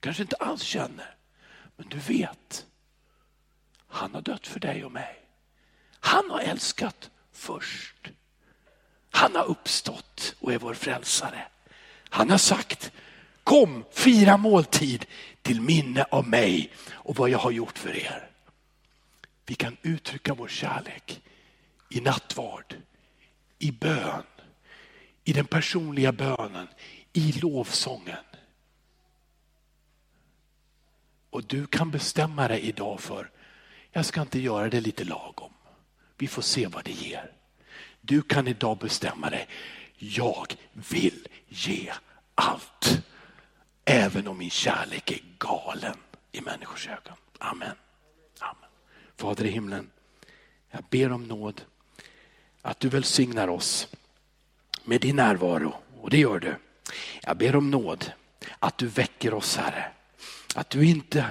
Kanske 0.01 0.23
inte 0.23 0.37
alls 0.37 0.63
känner. 0.63 1.15
Men 1.77 1.89
du 1.89 1.99
vet, 1.99 2.67
han 3.87 4.15
har 4.15 4.23
dött 4.23 4.47
för 4.47 4.61
dig 4.61 4.85
och 4.85 4.93
mig. 4.93 5.23
Han 6.01 6.31
har 6.31 6.41
älskat 6.41 7.11
först. 7.33 8.11
Han 9.11 9.37
har 9.37 9.45
uppstått 9.45 10.35
och 10.41 10.53
är 10.53 10.59
vår 10.59 10.75
frälsare. 10.75 11.45
Han 12.09 12.31
har 12.31 12.39
sagt, 12.39 12.93
kom 13.45 13.85
fira 13.91 14.37
måltid 14.37 15.07
till 15.43 15.61
minne 15.61 16.05
av 16.11 16.29
mig 16.29 16.73
och 16.91 17.17
vad 17.17 17.31
jag 17.31 17.39
har 17.39 17.51
gjort 17.51 17.79
för 17.79 17.97
er. 17.97 18.31
Vi 19.47 19.55
kan 19.55 19.77
uttrycka 19.83 20.35
vår 20.35 20.49
kärlek 20.49 21.23
i 21.89 22.01
nattvard, 22.01 22.75
i 23.59 23.71
bön, 23.73 24.23
i 25.25 25.33
den 25.33 25.47
personliga 25.47 26.13
bönen, 26.13 26.69
i 27.13 27.33
lovsången. 27.33 28.25
Och 31.31 31.45
du 31.45 31.67
kan 31.67 31.91
bestämma 31.91 32.49
dig 32.49 32.61
idag 32.61 33.01
för, 33.01 33.31
jag 33.91 34.07
ska 34.07 34.21
inte 34.21 34.39
göra 34.39 34.69
det 34.69 34.81
lite 34.81 35.05
lagom. 35.05 35.53
Vi 36.17 36.29
får 36.29 36.43
se 36.43 36.67
vad 36.67 36.85
det 36.85 36.93
ger. 36.93 37.33
Du 38.01 38.23
kan 38.23 38.49
idag 38.49 38.79
bestämma 38.79 39.31
dig, 39.31 39.49
jag 39.99 40.57
vill 40.73 41.29
ge 41.49 41.93
allt. 42.35 43.03
Även 43.85 44.29
om 44.29 44.39
min 44.39 44.51
kärlek 44.51 45.11
är 45.11 45.21
galen 45.39 45.97
i 46.33 46.41
människors 46.41 46.89
ögon. 46.89 47.17
Amen. 47.39 47.77
Amen. 48.39 48.71
Fader 49.17 49.45
i 49.45 49.51
himlen, 49.51 49.91
jag 50.71 50.85
ber 50.91 51.13
om 51.13 51.25
nåd 51.25 51.63
att 52.63 52.81
du 52.81 52.89
välsignar 52.89 53.49
oss 53.49 53.89
med 54.85 55.01
din 55.01 55.17
närvaro. 55.17 55.75
Och 56.01 56.11
det 56.11 56.19
gör 56.19 56.39
du. 56.39 56.57
Jag 57.23 57.37
ber 57.37 57.57
om 57.57 57.71
nåd 57.71 58.13
att 58.59 58.79
du 58.79 58.87
väcker 58.87 59.35
oss 59.35 59.57
Herre. 59.57 59.93
Att 60.55 60.71
du 60.71 60.87
inte 60.87 61.27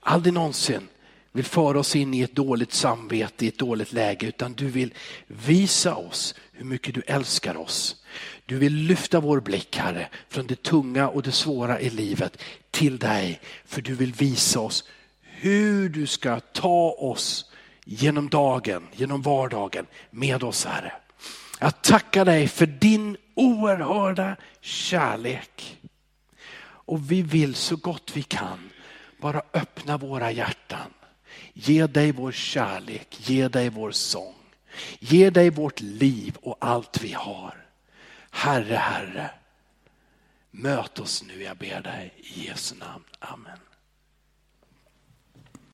aldrig 0.00 0.34
någonsin 0.34 0.88
vill 1.32 1.44
föra 1.44 1.78
oss 1.78 1.96
in 1.96 2.14
i 2.14 2.22
ett 2.22 2.34
dåligt 2.34 2.72
samvete, 2.72 3.44
i 3.44 3.48
ett 3.48 3.58
dåligt 3.58 3.92
läge, 3.92 4.26
utan 4.26 4.52
du 4.52 4.66
vill 4.66 4.94
visa 5.26 5.94
oss 5.94 6.34
hur 6.52 6.64
mycket 6.64 6.94
du 6.94 7.02
älskar 7.06 7.56
oss. 7.56 8.04
Du 8.48 8.58
vill 8.58 8.74
lyfta 8.74 9.20
vår 9.20 9.40
blick, 9.40 9.76
Herre, 9.76 10.08
från 10.28 10.46
det 10.46 10.62
tunga 10.62 11.08
och 11.08 11.22
det 11.22 11.32
svåra 11.32 11.80
i 11.80 11.90
livet 11.90 12.42
till 12.70 12.98
dig. 12.98 13.40
För 13.64 13.82
du 13.82 13.94
vill 13.94 14.12
visa 14.12 14.60
oss 14.60 14.84
hur 15.22 15.88
du 15.88 16.06
ska 16.06 16.40
ta 16.40 16.90
oss 16.90 17.50
genom 17.84 18.28
dagen, 18.28 18.86
genom 18.92 19.22
vardagen 19.22 19.86
med 20.10 20.42
oss, 20.42 20.64
Herre. 20.64 20.92
Jag 21.60 21.82
tackar 21.82 22.24
dig 22.24 22.48
för 22.48 22.66
din 22.66 23.16
oerhörda 23.34 24.36
kärlek. 24.60 25.78
Och 26.62 27.12
vi 27.12 27.22
vill 27.22 27.54
så 27.54 27.76
gott 27.76 28.10
vi 28.14 28.22
kan 28.22 28.70
bara 29.20 29.42
öppna 29.52 29.98
våra 29.98 30.30
hjärtan. 30.30 30.94
Ge 31.52 31.86
dig 31.86 32.12
vår 32.12 32.32
kärlek, 32.32 33.28
ge 33.30 33.48
dig 33.48 33.68
vår 33.68 33.90
sång. 33.90 34.34
Ge 34.98 35.30
dig 35.30 35.50
vårt 35.50 35.80
liv 35.80 36.36
och 36.42 36.56
allt 36.60 37.02
vi 37.02 37.12
har. 37.12 37.67
Herre, 38.30 38.76
Herre, 38.76 39.30
möt 40.50 40.98
oss 40.98 41.22
nu, 41.22 41.42
jag 41.42 41.56
ber 41.56 41.80
dig 41.80 42.14
i 42.16 42.46
Jesu 42.46 42.74
namn. 42.74 43.04
Amen. 43.18 43.58